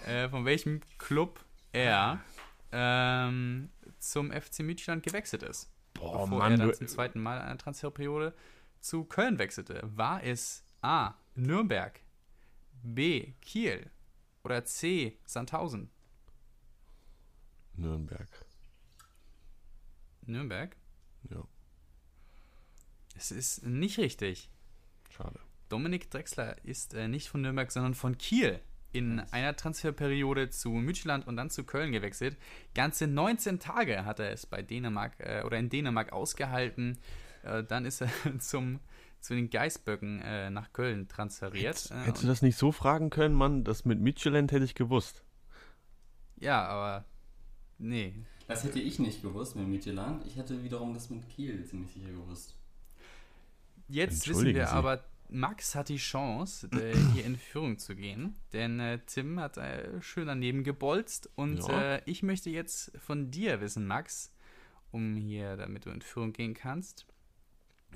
[0.07, 2.20] äh, von welchem Club er
[2.72, 3.68] ähm,
[3.99, 5.70] zum FC Midtjylland gewechselt ist.
[5.93, 8.35] Boah, bevor Mann, er dann du, zum zweiten Mal in einer Transferperiode
[8.80, 9.80] zu Köln wechselte.
[9.95, 11.14] War es A.
[11.35, 12.01] Nürnberg,
[12.82, 13.32] B.
[13.41, 13.91] Kiel
[14.45, 15.18] oder C.
[15.24, 15.91] Sandhausen?
[17.76, 18.28] Nürnberg.
[20.26, 20.76] Nürnberg?
[21.30, 21.43] Ja,
[23.16, 24.51] Es ist nicht richtig.
[25.11, 25.41] schade.
[25.68, 28.61] Dominik Drexler ist äh, nicht von Nürnberg, sondern von Kiel
[28.93, 32.37] in einer Transferperiode zu Midtjylland und dann zu Köln gewechselt.
[32.74, 36.99] Ganze 19 Tage hat er es bei Dänemark äh, oder in Dänemark ausgehalten.
[37.43, 38.78] Äh, dann ist er zum,
[39.24, 41.90] zu den Geißböcken äh, nach Köln transferiert.
[41.90, 43.64] Äh, Hättest du das nicht so fragen können, Mann?
[43.64, 45.24] Das mit Michelin hätte ich gewusst.
[46.36, 47.04] ja, aber
[47.78, 48.14] nee.
[48.46, 50.26] Das hätte ich nicht gewusst mit Midtjylland.
[50.26, 52.54] Ich hätte wiederum das mit Kiel ziemlich sicher gewusst.
[53.88, 54.72] Jetzt wissen wir Sie.
[54.72, 59.56] aber, Max hat die Chance, äh, hier in Führung zu gehen, denn äh, Tim hat
[59.56, 61.94] äh, schön daneben gebolzt und Ja.
[61.94, 64.30] äh, ich möchte jetzt von dir wissen, Max,
[64.92, 67.06] um hier, damit du in Führung gehen kannst.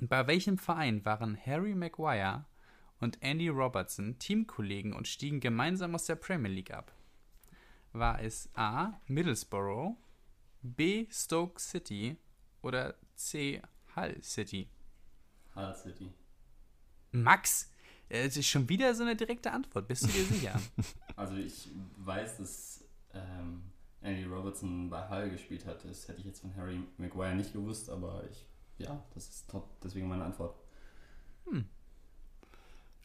[0.01, 2.45] Bei welchem Verein waren Harry Maguire
[2.99, 6.93] und Andy Robertson Teamkollegen und stiegen gemeinsam aus der Premier League ab?
[7.91, 8.93] War es A.
[9.07, 9.97] Middlesbrough,
[10.61, 11.07] B.
[11.11, 12.17] Stoke City
[12.61, 13.61] oder C.
[13.95, 14.69] Hull City?
[15.55, 16.13] Hull City.
[17.11, 17.73] Max,
[18.07, 19.87] es ist schon wieder so eine direkte Antwort.
[19.87, 20.59] Bist du dir sicher?
[21.15, 23.61] Also ich weiß, dass ähm,
[23.99, 25.83] Andy Robertson bei Hull gespielt hat.
[25.83, 28.48] Das hätte ich jetzt von Harry Maguire nicht gewusst, aber ich,
[28.79, 30.55] ja, das ist top, deswegen meine Antwort.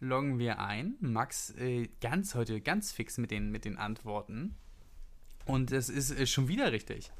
[0.00, 0.96] Loggen wir ein.
[1.00, 4.54] Max äh, ganz heute ganz fix mit den, mit den Antworten.
[5.46, 7.10] Und es ist äh, schon wieder richtig.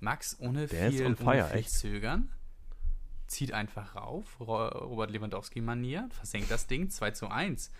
[0.00, 1.66] Max ohne Der viel, ohne fire, viel.
[1.66, 2.30] Zögern
[3.26, 4.40] zieht einfach rauf.
[4.40, 7.70] Ro Robert Lewandowski-Manier, versenkt das Ding 2 zu 1.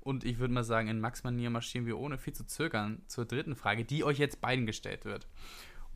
[0.00, 3.56] Und ich würde mal sagen, in Max-Manier marschieren wir ohne viel zu zögern zur dritten
[3.56, 5.26] Frage, die euch jetzt beiden gestellt wird.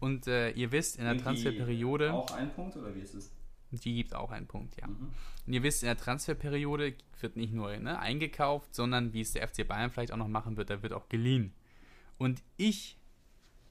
[0.01, 3.33] Und äh, ihr wisst, in der Transferperiode, Auch ein Punkt oder wie ist es?
[3.71, 4.87] Die gibt auch einen Punkt, ja.
[4.87, 5.11] Mhm.
[5.47, 9.47] Und ihr wisst, in der Transferperiode wird nicht nur ne, eingekauft, sondern wie es der
[9.47, 11.53] FC Bayern vielleicht auch noch machen wird, da wird auch geliehen.
[12.17, 12.99] Und ich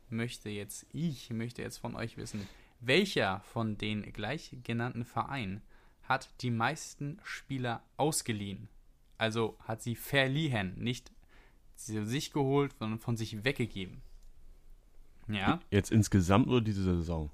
[0.09, 2.47] möchte jetzt, ich möchte jetzt von euch wissen,
[2.79, 5.61] welcher von den gleich genannten Vereinen
[6.03, 8.69] hat die meisten Spieler ausgeliehen?
[9.17, 11.11] Also hat sie verliehen, nicht
[11.75, 14.01] zu sich geholt, sondern von sich weggegeben.
[15.27, 17.29] Ja, Jetzt insgesamt oder diese Saison?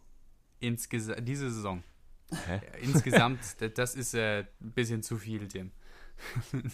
[0.60, 1.84] insgesa diese Saison.
[2.32, 2.62] Hä?
[2.82, 3.40] Insgesamt,
[3.78, 5.72] das ist äh, ein bisschen zu viel, Tim.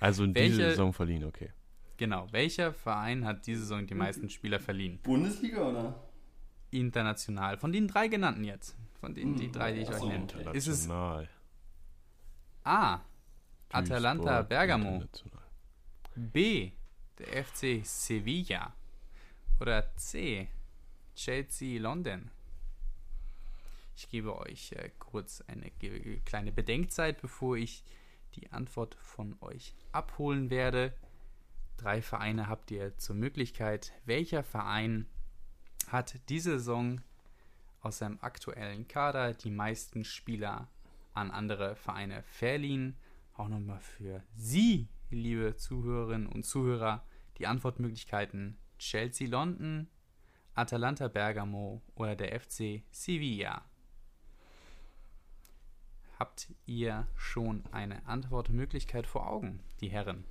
[0.00, 1.50] Also in diese Welche- Saison verliehen, okay.
[1.96, 4.98] Genau, welcher Verein hat diese Saison die meisten Spieler verliehen?
[5.04, 5.94] Bundesliga oder?
[6.72, 7.56] International.
[7.56, 8.76] Von den drei genannten jetzt.
[8.98, 10.24] Von den die Hm, drei, die ich euch nenne.
[10.24, 10.56] okay.
[10.56, 11.28] Ist es International.
[12.64, 13.00] A.
[13.70, 15.04] Atalanta Bergamo.
[16.16, 16.72] B.
[17.18, 18.74] Der FC Sevilla.
[19.60, 20.48] Oder C.
[21.14, 22.30] Chelsea London.
[23.96, 25.70] Ich gebe euch äh, kurz eine
[26.24, 27.84] kleine Bedenkzeit, bevor ich
[28.34, 30.92] die Antwort von euch abholen werde.
[31.76, 33.92] Drei Vereine habt ihr zur Möglichkeit.
[34.04, 35.06] Welcher Verein
[35.88, 37.00] hat diese Saison
[37.80, 40.68] aus seinem aktuellen Kader die meisten Spieler
[41.12, 42.96] an andere Vereine verliehen?
[43.34, 47.04] Auch nochmal für Sie, liebe Zuhörerinnen und Zuhörer,
[47.38, 49.88] die Antwortmöglichkeiten Chelsea London,
[50.54, 53.64] Atalanta Bergamo oder der FC Sevilla.
[56.22, 60.22] Habt ihr schon eine Antwortmöglichkeit vor Augen, die Herren?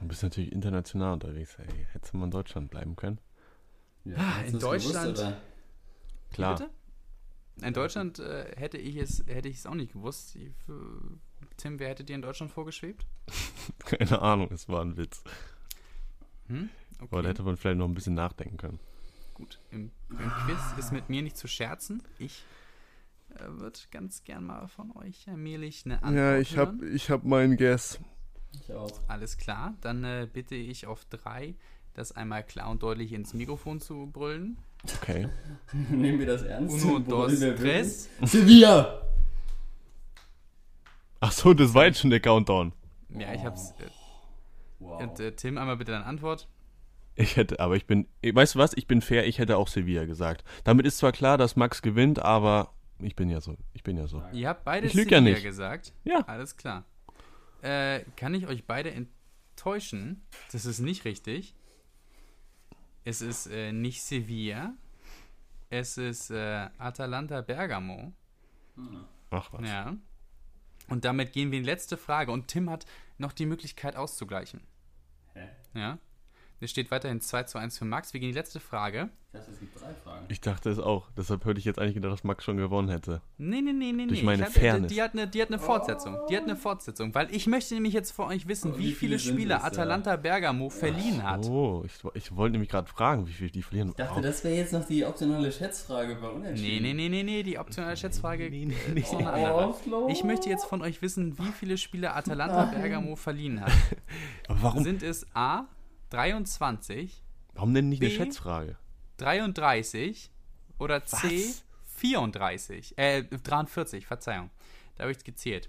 [0.00, 1.68] Du bist natürlich international unterwegs, ey.
[1.92, 3.20] Hättest du mal in Deutschland bleiben können?
[4.04, 5.40] Ja, Ah, in Deutschland- oder?
[6.32, 6.56] Klar.
[6.56, 6.70] Bitte?
[7.64, 10.34] In Deutschland äh, hätte ich es hätte ich es auch nicht gewusst.
[10.34, 10.72] Ich, äh,
[11.56, 13.06] Tim, wer hätte dir in Deutschland vorgeschwebt?
[13.84, 15.22] Keine Ahnung, es war ein Witz.
[16.48, 16.70] Hm?
[16.98, 18.80] Aber da hätte man vielleicht noch ein bisschen nachdenken können.
[19.34, 22.02] Gut, im, im Quiz ist mit mir nicht zu scherzen.
[22.18, 22.42] Ich
[23.38, 26.94] äh, würde ganz gern mal von euch allmählich eine Antwort hören.
[26.94, 27.98] ich hab meinen Guess.
[28.52, 28.90] Ich auch.
[29.08, 31.54] Alles klar, dann äh, bitte ich auf drei,
[31.94, 34.58] das einmal klar und deutlich ins Mikrofon zu brüllen.
[35.00, 35.28] Okay.
[35.90, 36.84] Nehmen wir das ernst?
[36.84, 38.08] Uno, dos, tres.
[38.22, 39.00] Sevilla!
[41.20, 42.72] Ach so, das war jetzt schon der Countdown.
[43.10, 43.70] Ja, ich hab's.
[43.72, 43.84] Äh,
[44.80, 45.00] Wow.
[45.02, 46.46] und, äh, Tim, einmal bitte deine Antwort.
[47.14, 50.04] Ich hätte, aber ich bin, weißt du was, ich bin fair, ich hätte auch Sevilla
[50.04, 50.44] gesagt.
[50.64, 54.06] Damit ist zwar klar, dass Max gewinnt, aber ich bin ja so, ich bin ja
[54.06, 54.22] so.
[54.32, 55.42] Ihr habt beide Ich ja nicht.
[55.42, 55.92] gesagt.
[56.04, 56.20] Ja.
[56.26, 56.84] Alles klar.
[57.62, 60.22] Äh, kann ich euch beide enttäuschen?
[60.52, 61.54] Das ist nicht richtig.
[63.04, 64.74] Es ist äh, nicht Sevilla.
[65.70, 68.12] Es ist äh, Atalanta Bergamo.
[68.76, 69.04] Hm.
[69.30, 69.68] Ach was.
[69.68, 69.96] Ja.
[70.88, 72.30] Und damit gehen wir in die letzte Frage.
[72.32, 72.84] Und Tim hat
[73.18, 74.60] noch die Möglichkeit auszugleichen.
[75.34, 75.48] Hä?
[75.74, 75.98] Ja.
[76.64, 78.12] Es steht weiterhin 2 zu 1 für Max.
[78.14, 79.10] Wir gehen in die letzte Frage.
[79.26, 80.24] Ich dachte, es gibt drei Fragen.
[80.28, 81.10] Ich dachte es auch.
[81.16, 83.20] Deshalb hätte ich jetzt eigentlich gedacht, dass Max schon gewonnen hätte.
[83.36, 84.24] Nee, nee, nee, nee, Durch nee.
[84.24, 84.88] meine Ich hab- Fairness.
[84.88, 86.16] Die, die, hat eine, die hat eine Fortsetzung.
[86.30, 87.14] Die hat eine Fortsetzung.
[87.14, 89.56] Weil ich möchte nämlich jetzt von euch wissen, Oh, wie, wie viele viele sind Spieler
[89.56, 89.66] es, ja?
[89.68, 91.44] Atalanta Bergamo verliehen hat.
[91.46, 93.88] Oh, ich, ich wollte nämlich gerade fragen, wie viel die verlieren.
[93.88, 96.82] Ich dachte, Oh, das wäre jetzt noch die optionale Schätzfrage bei Unentschieden.
[96.84, 97.42] Nee, nee, nee, nee, nee.
[97.42, 99.00] Die optionale Schätzfrage Nee, nee, nee.
[99.00, 99.74] ist noch eine andere.
[99.90, 100.08] Oh.
[100.10, 103.72] Ich möchte jetzt von euch wissen, wie viele Spieler Atalanta Bergamo verliehen hat.
[104.48, 105.66] aber warum, Sind es A
[106.14, 107.22] 23,
[107.54, 108.16] warum denn nicht eine B?
[108.16, 108.76] Schätzfrage?
[109.16, 110.30] 33
[110.78, 111.16] oder C
[111.48, 111.64] Was?
[111.96, 112.96] 34?
[112.98, 114.50] Äh, 43, Verzeihung.
[114.96, 115.68] Da habe ich gezählt.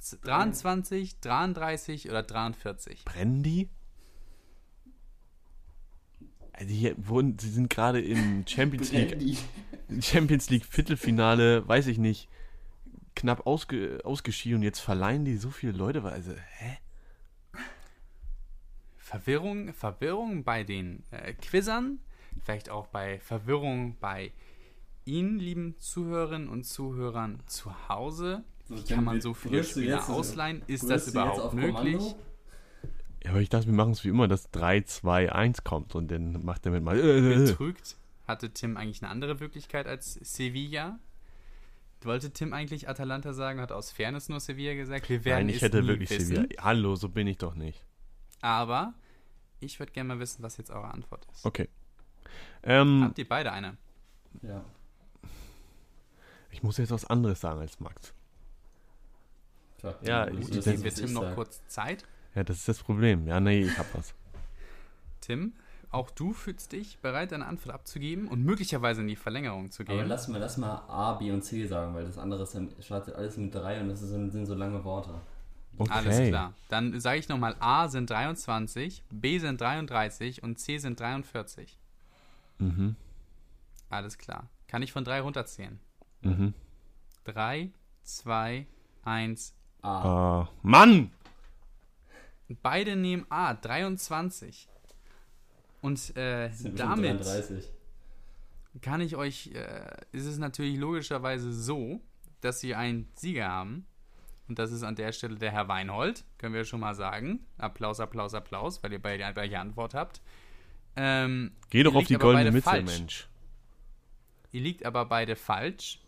[0.00, 3.04] Z- 23, 33 oder 43?
[3.04, 3.68] Brennen die?
[6.52, 9.38] Also hier wurden, sie sind gerade im Champions League.
[10.00, 12.28] Champions League Viertelfinale, weiß ich nicht,
[13.14, 16.78] knapp ausge, ausgeschieden und jetzt verleihen die so viele Leute, weil- also, hä?
[19.08, 21.98] Verwirrung, Verwirrung bei den äh, Quizzern,
[22.44, 24.32] vielleicht auch bei Verwirrung bei
[25.06, 28.44] Ihnen, lieben Zuhörerinnen und Zuhörern zu Hause.
[28.68, 30.62] So, kann man so viele Spieler jetzt- ausleihen?
[30.66, 32.02] Ist das überhaupt möglich?
[33.24, 36.10] Ja, aber ich dachte, wir machen es wie immer, dass 3, 2, 1 kommt und
[36.10, 36.98] dann macht er mit mal.
[36.98, 37.46] Äh, äh, äh.
[37.46, 37.96] Betrügt.
[38.26, 40.98] Hatte Tim eigentlich eine andere Wirklichkeit als Sevilla?
[42.02, 45.08] Wollte Tim eigentlich Atalanta sagen, hat aus Fairness nur Sevilla gesagt?
[45.08, 46.34] Wir werden Nein, ich es hätte nie wirklich wissen.
[46.36, 46.62] Sevilla.
[46.62, 47.82] Hallo, so bin ich doch nicht.
[48.40, 48.94] Aber
[49.60, 51.44] ich würde gerne mal wissen, was jetzt eure Antwort ist.
[51.44, 51.68] Okay.
[52.62, 53.76] Ähm, Habt ihr beide eine?
[54.42, 54.64] Ja.
[56.50, 58.12] ich muss jetzt was anderes sagen als Max.
[59.78, 61.34] Tja, Ja, du ich- das- Geben wir Tim noch sag.
[61.34, 62.04] kurz Zeit.
[62.34, 63.26] Ja, das ist das Problem.
[63.26, 64.14] Ja, nee, ich hab was.
[65.20, 65.52] Tim,
[65.90, 69.94] auch du fühlst dich bereit, deine Antwort abzugeben und möglicherweise in die Verlängerung zu Aber
[69.96, 70.06] gehen.
[70.08, 73.14] lass mal, lass mal A, B und C sagen, weil das andere ist dann- startet
[73.14, 75.14] alles mit drei und das sind so lange Worte.
[75.76, 75.92] Okay.
[75.92, 76.54] Alles klar.
[76.68, 81.78] Dann sage ich nochmal, A sind 23, B sind 33 und C sind 43.
[82.58, 82.96] Mhm.
[83.90, 84.48] Alles klar.
[84.66, 85.78] Kann ich von drei runterzählen?
[86.22, 86.54] Mhm.
[87.24, 87.70] 3,
[88.02, 88.66] 2,
[89.04, 89.54] 1.
[89.82, 90.42] A.
[90.42, 91.12] Ah, Mann!
[92.62, 94.68] Beide nehmen A, 23.
[95.80, 97.70] Und äh, damit 33.
[98.80, 102.00] kann ich euch, äh, ist es natürlich logischerweise so,
[102.40, 103.86] dass sie einen Sieger haben.
[104.48, 107.40] Und das ist an der Stelle der Herr Weinhold, können wir schon mal sagen.
[107.58, 110.22] Applaus, Applaus, Applaus, weil ihr beide die gleiche Antwort habt.
[110.96, 112.98] Ähm, Geh doch auf die goldene Mitte, falsch.
[112.98, 113.28] Mensch.
[114.50, 116.00] Ihr liegt aber beide falsch.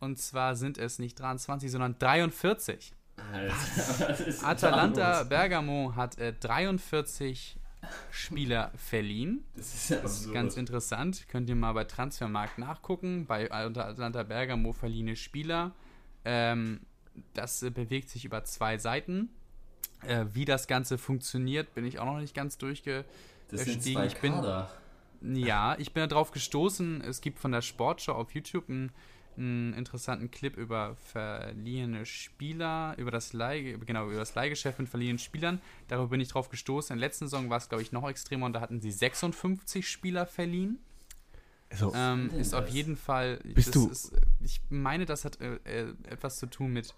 [0.00, 2.92] Und zwar sind es nicht 23, sondern 43.
[3.32, 3.54] Alter,
[4.08, 5.22] was ist Atalanta?
[5.24, 7.56] Bergamo hat äh, 43
[8.10, 9.44] Spieler verliehen.
[9.54, 11.28] Das ist ja Das ist ganz interessant.
[11.28, 13.26] Könnt ihr mal bei Transfermarkt nachgucken.
[13.26, 15.72] Bei Atalanta Bergamo verliehene Spieler.
[16.24, 16.80] Ähm,
[17.34, 19.28] das äh, bewegt sich über zwei Seiten.
[20.06, 23.04] Äh, wie das Ganze funktioniert, bin ich auch noch nicht ganz durchge.
[23.50, 24.70] Das sind zwei ich bin- Kader.
[25.22, 27.02] Ja, ich bin darauf gestoßen.
[27.02, 28.90] Es gibt von der Sportschau auf YouTube einen,
[29.36, 35.18] einen interessanten Clip über verliehene Spieler, über das Leih, genau, über das Leihgeschäft mit verliehenen
[35.18, 35.60] Spielern.
[35.88, 36.94] Darüber bin ich drauf gestoßen.
[36.94, 39.86] In der letzten Saison war es, glaube ich, noch extremer und da hatten sie 56
[39.86, 40.78] Spieler verliehen.
[41.70, 43.38] Also, Ähm, ist auf jeden Fall.
[43.44, 46.94] Bist du- Ist, ich meine, das hat äh, äh, etwas zu tun mit,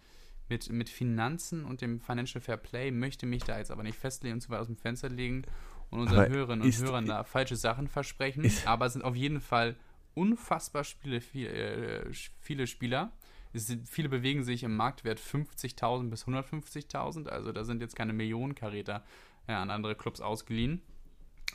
[0.49, 2.91] mit, mit Finanzen und dem Financial Fair Play.
[2.91, 5.43] Möchte mich da jetzt aber nicht festlegen und zu weit aus dem Fenster legen
[5.91, 8.45] und unseren Aber Hörerinnen und ist- Hörern da falsche Sachen versprechen.
[8.45, 9.77] ist- aber es sind auf jeden Fall
[10.14, 13.12] unfassbar viele, viele, äh, viele Spieler.
[13.55, 17.29] Es sind, viele bewegen sich im Marktwert 50.000 bis 150.000.
[17.29, 19.05] Also da sind jetzt keine Millionenkaräter
[19.47, 20.81] äh, an andere Clubs ausgeliehen.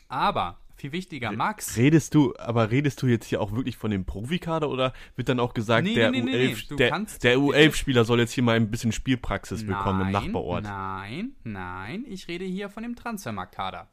[0.07, 1.75] Aber viel wichtiger, Max.
[1.77, 5.39] redest du, aber redest du jetzt hier auch wirklich von dem Profikader oder wird dann
[5.39, 8.31] auch gesagt, Nee, der nee, nee, nee, U11, du der, kannst- der U11-Spieler soll jetzt
[8.31, 10.63] hier mal ein bisschen Spielpraxis bekommen im Nachbarort?
[10.63, 13.87] Nein, nein, ich rede hier von dem Transfermarktkader.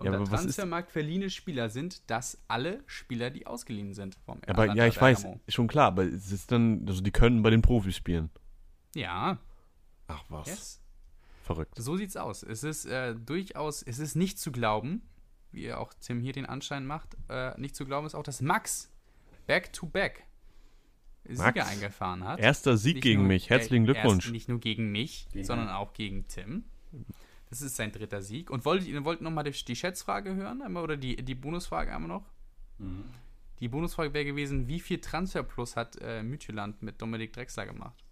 [0.00, 4.74] Aber was ist- Transfermarkt verliehene Spieler sind das alle Spieler, die ausgeliehen sind vom Aber
[4.74, 5.40] ja, ich weiß, Bergamo.
[5.48, 8.30] schon klar, aber es ist dann, also die können bei den Profis spielen.
[8.96, 9.38] Ja,
[10.08, 10.80] Ach was, yes.
[11.44, 11.74] verrückt.
[11.76, 12.42] So sieht's aus.
[12.42, 15.02] Es ist äh, durchaus, es ist nicht zu glauben,
[15.52, 18.92] wie auch Tim hier den Anschein macht, äh, nicht zu glauben ist auch, dass Max
[19.46, 20.24] back-to-back
[21.28, 22.38] Sieger Max, eingefahren hat.
[22.38, 24.26] Erster Sieg Nicht gegen nur- mich, herzlichen äh, Glückwunsch.
[24.26, 26.64] Erst nicht nur gegen mich, Gegen sondern auch gegen Tim.
[27.50, 28.50] Das ist sein dritter Sieg.
[28.50, 30.62] Und wolltet ihr wollt nochmal die, die Schätzfrage hören?
[30.62, 32.24] Einmal, oder die, die Bonusfrage einmal noch?
[32.78, 33.04] Mhm.
[33.60, 38.04] Die Bonusfrage wäre gewesen, wie viel Transferplus hat äh, Mütjeland mit Dominik Drexler gemacht?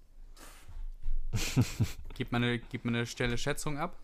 [2.15, 3.99] Gib mal eine, gib mal eine Stelle Schätzung ab.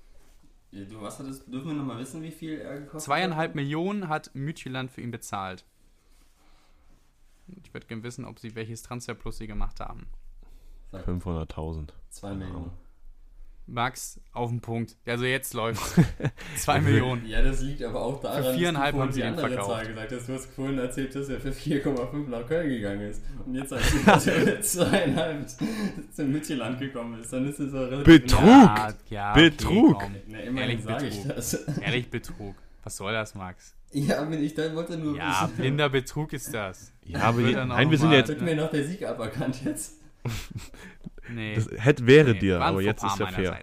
[0.72, 3.56] Du, was hattest, dürfen wir nochmal wissen, wie viel er gekostet Zweieinhalb hat?
[3.56, 5.64] Millionen hat Mütjeland für ihn bezahlt.
[7.64, 10.06] Ich würde gerne wissen, ob sie welches Transferplus sie gemacht haben.
[10.92, 11.88] Sag, 500.000.
[12.10, 12.70] Zwei Millionen.
[13.72, 14.96] Max, auf den Punkt.
[15.06, 15.94] Also jetzt läuft's.
[16.56, 17.24] Zwei Millionen.
[17.26, 19.42] Ja, das liegt aber auch daran, Für viereinhalb dass haben du sie vorhin ihn die
[19.44, 19.70] andere verkauft.
[19.70, 20.28] Zahl gesagt hast.
[20.28, 23.22] Du hast vorhin erzählt, dass er für 4,5 nach Köln gegangen ist.
[23.46, 25.46] Und jetzt sagst du, dass er mit zweieinhalb
[26.12, 27.32] zum Mütjeland gekommen ist.
[27.32, 28.42] Dann ist es auch relativ Betrug!
[28.46, 29.94] Ja, ja, Betrug!
[29.96, 30.22] Okay.
[30.26, 31.28] Na, Ehrlich Betrug.
[31.28, 31.54] das.
[31.80, 32.56] Ehrlich Betrug.
[32.82, 33.74] Was soll das, Max?
[33.92, 35.56] Ja, wenn ich dann wollte nur Ja, wissen.
[35.56, 36.92] blinder Betrug ist das.
[37.04, 39.94] Ja, aber nein, wir sind jetzt, Wird mir noch der Sieg aberkannt jetzt?
[41.28, 41.54] Nee.
[41.54, 43.58] das hätte wäre nee, dir, aber jetzt ist ja fair.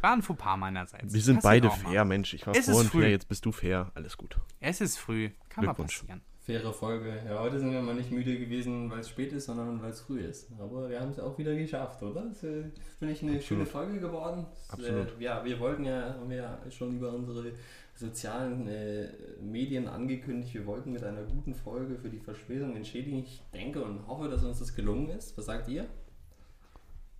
[0.00, 1.12] War ein Fauxpas meinerseits.
[1.12, 1.90] Wir sind Passiert beide auch mal.
[1.90, 2.34] fair, Mensch.
[2.34, 3.90] Ich war Es vorhin fair, jetzt bist du fair.
[3.94, 4.36] Alles gut.
[4.60, 5.30] Es ist früh.
[5.48, 6.00] Kann mal Glückwunsch.
[6.00, 6.20] passieren.
[6.46, 7.12] Faire Folge.
[7.26, 10.02] Ja, heute sind wir mal nicht müde gewesen, weil es spät ist, sondern weil es
[10.02, 10.48] früh ist.
[10.60, 12.22] Aber wir haben es auch wieder geschafft, oder?
[12.22, 12.62] Das äh,
[13.00, 14.46] finde ich eine schöne Folge geworden.
[14.52, 15.18] Das, Absolut.
[15.18, 17.50] Äh, ja, wir wollten ja, haben wir ja schon über unsere
[17.96, 19.08] sozialen äh,
[19.40, 23.18] Medien angekündigt, wir wollten mit einer guten Folge für die Verspätung entschädigen.
[23.18, 25.36] Ich denke und hoffe, dass uns das gelungen ist.
[25.36, 25.86] Was sagt ihr?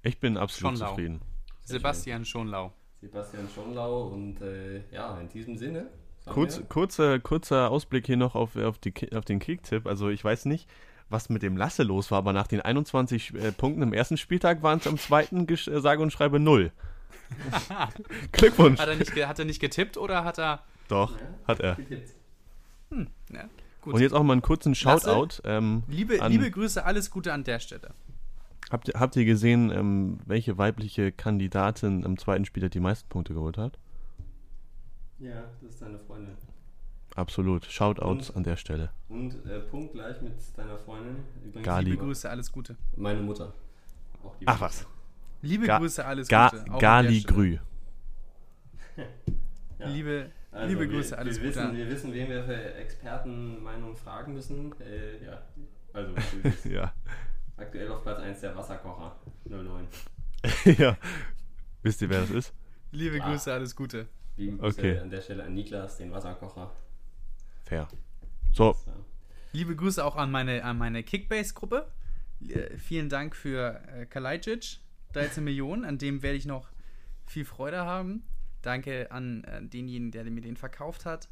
[0.06, 0.90] Ich bin absolut Schon lau.
[0.90, 1.20] zufrieden.
[1.64, 2.72] Sebastian Schonlau.
[3.00, 5.86] Sebastian Schonlau und äh, ja, in diesem Sinne.
[6.26, 9.86] Kurz, kurzer, kurzer Ausblick hier noch auf, auf, die, auf den Kicktipp.
[9.86, 10.68] Also ich weiß nicht,
[11.08, 14.62] was mit dem Lasse los war, aber nach den 21 äh, Punkten im ersten Spieltag
[14.62, 16.72] waren es am zweiten Gesch- äh, sage und schreibe null.
[18.32, 18.78] Glückwunsch.
[18.80, 20.62] Hat er, nicht, hat er nicht getippt oder hat er.
[20.88, 21.12] Doch,
[21.46, 21.74] hat er.
[21.76, 22.10] Getippt.
[23.32, 23.48] Ja,
[23.80, 23.94] gut.
[23.94, 25.10] Und jetzt auch mal einen kurzen Lasse?
[25.10, 25.42] Shoutout.
[25.44, 27.92] Ähm, liebe, an- liebe Grüße, alles Gute an der Stelle.
[28.70, 33.34] Habt, ihr- habt ihr gesehen, ähm, welche weibliche Kandidatin am zweiten Spieltag die meisten Punkte
[33.34, 33.78] geholt hat?
[35.18, 36.34] Ja, das ist deine Freundin.
[37.14, 37.64] Absolut.
[37.64, 38.90] Shoutouts Und- an der Stelle.
[39.08, 41.16] Und äh, punktgleich mit deiner Freundin.
[41.44, 41.90] Übrigens Gali.
[41.92, 42.76] Liebe Grüße, alles Gute.
[42.96, 43.54] Meine Mutter.
[44.22, 44.86] Auch die Ach was.
[45.42, 46.72] Liebe Ga- Grüße, alles Ga Gute.
[46.72, 47.20] auch Gali.
[47.22, 47.56] Grü.
[49.78, 49.88] Ja.
[49.88, 51.60] Liebe, Also liebe wir, Grüße, alles wir Gute.
[51.60, 54.72] Wissen, wir wissen, wen wir für Expertenmeinungen fragen müssen.
[54.80, 55.42] Äh, ja,
[55.92, 56.14] also
[56.68, 56.94] ja.
[57.56, 59.86] Aktuell auf Platz 1 der Wasserkocher 09.
[60.78, 60.96] ja.
[61.82, 62.54] Wisst ihr, wer das ist?
[62.92, 63.30] Liebe Ah.
[63.30, 64.08] Grüße, alles Gute.
[64.36, 64.98] Liebe Grüße Okay.
[64.98, 66.70] an der Stelle an Niklas, den Wasserkocher.
[67.64, 67.88] Fair.
[68.52, 68.92] So, So.
[69.52, 71.90] Liebe Grüße auch an meine, an meine Kickbase-Gruppe.
[72.48, 74.80] Äh, Vielen Dank für äh, Kalajdzic,
[75.14, 75.84] 13 Millionen.
[75.84, 76.68] An dem werde ich noch
[77.26, 78.22] viel Freude haben.
[78.62, 81.28] Danke an äh, denjenigen, der mir den verkauft hat.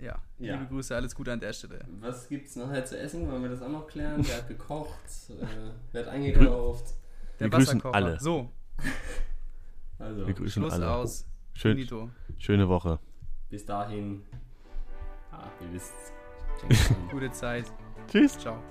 [0.00, 0.54] Ja, Ja.
[0.54, 1.84] liebe Grüße, alles Gute an der Stelle.
[2.00, 3.30] Was gibt's nachher zu essen?
[3.30, 4.26] Wollen wir das auch noch klären?
[4.26, 4.98] Wer hat gekocht?
[5.28, 5.44] Äh,
[5.92, 6.94] wer hat eingekauft?
[7.38, 7.94] Der Wir grüßen Wasserkocher.
[7.94, 8.20] alle.
[8.20, 8.50] So,
[9.98, 10.90] Also, wir grüßen Schluss alle.
[10.90, 11.26] aus.
[11.52, 12.10] Schön, Finito.
[12.38, 12.98] schöne Woche.
[13.50, 14.22] bis dahin.
[15.30, 15.92] Ah, ihr wisst.
[17.10, 17.70] Gute Zeit.
[18.08, 18.38] Tschüss.
[18.38, 18.62] Ciao.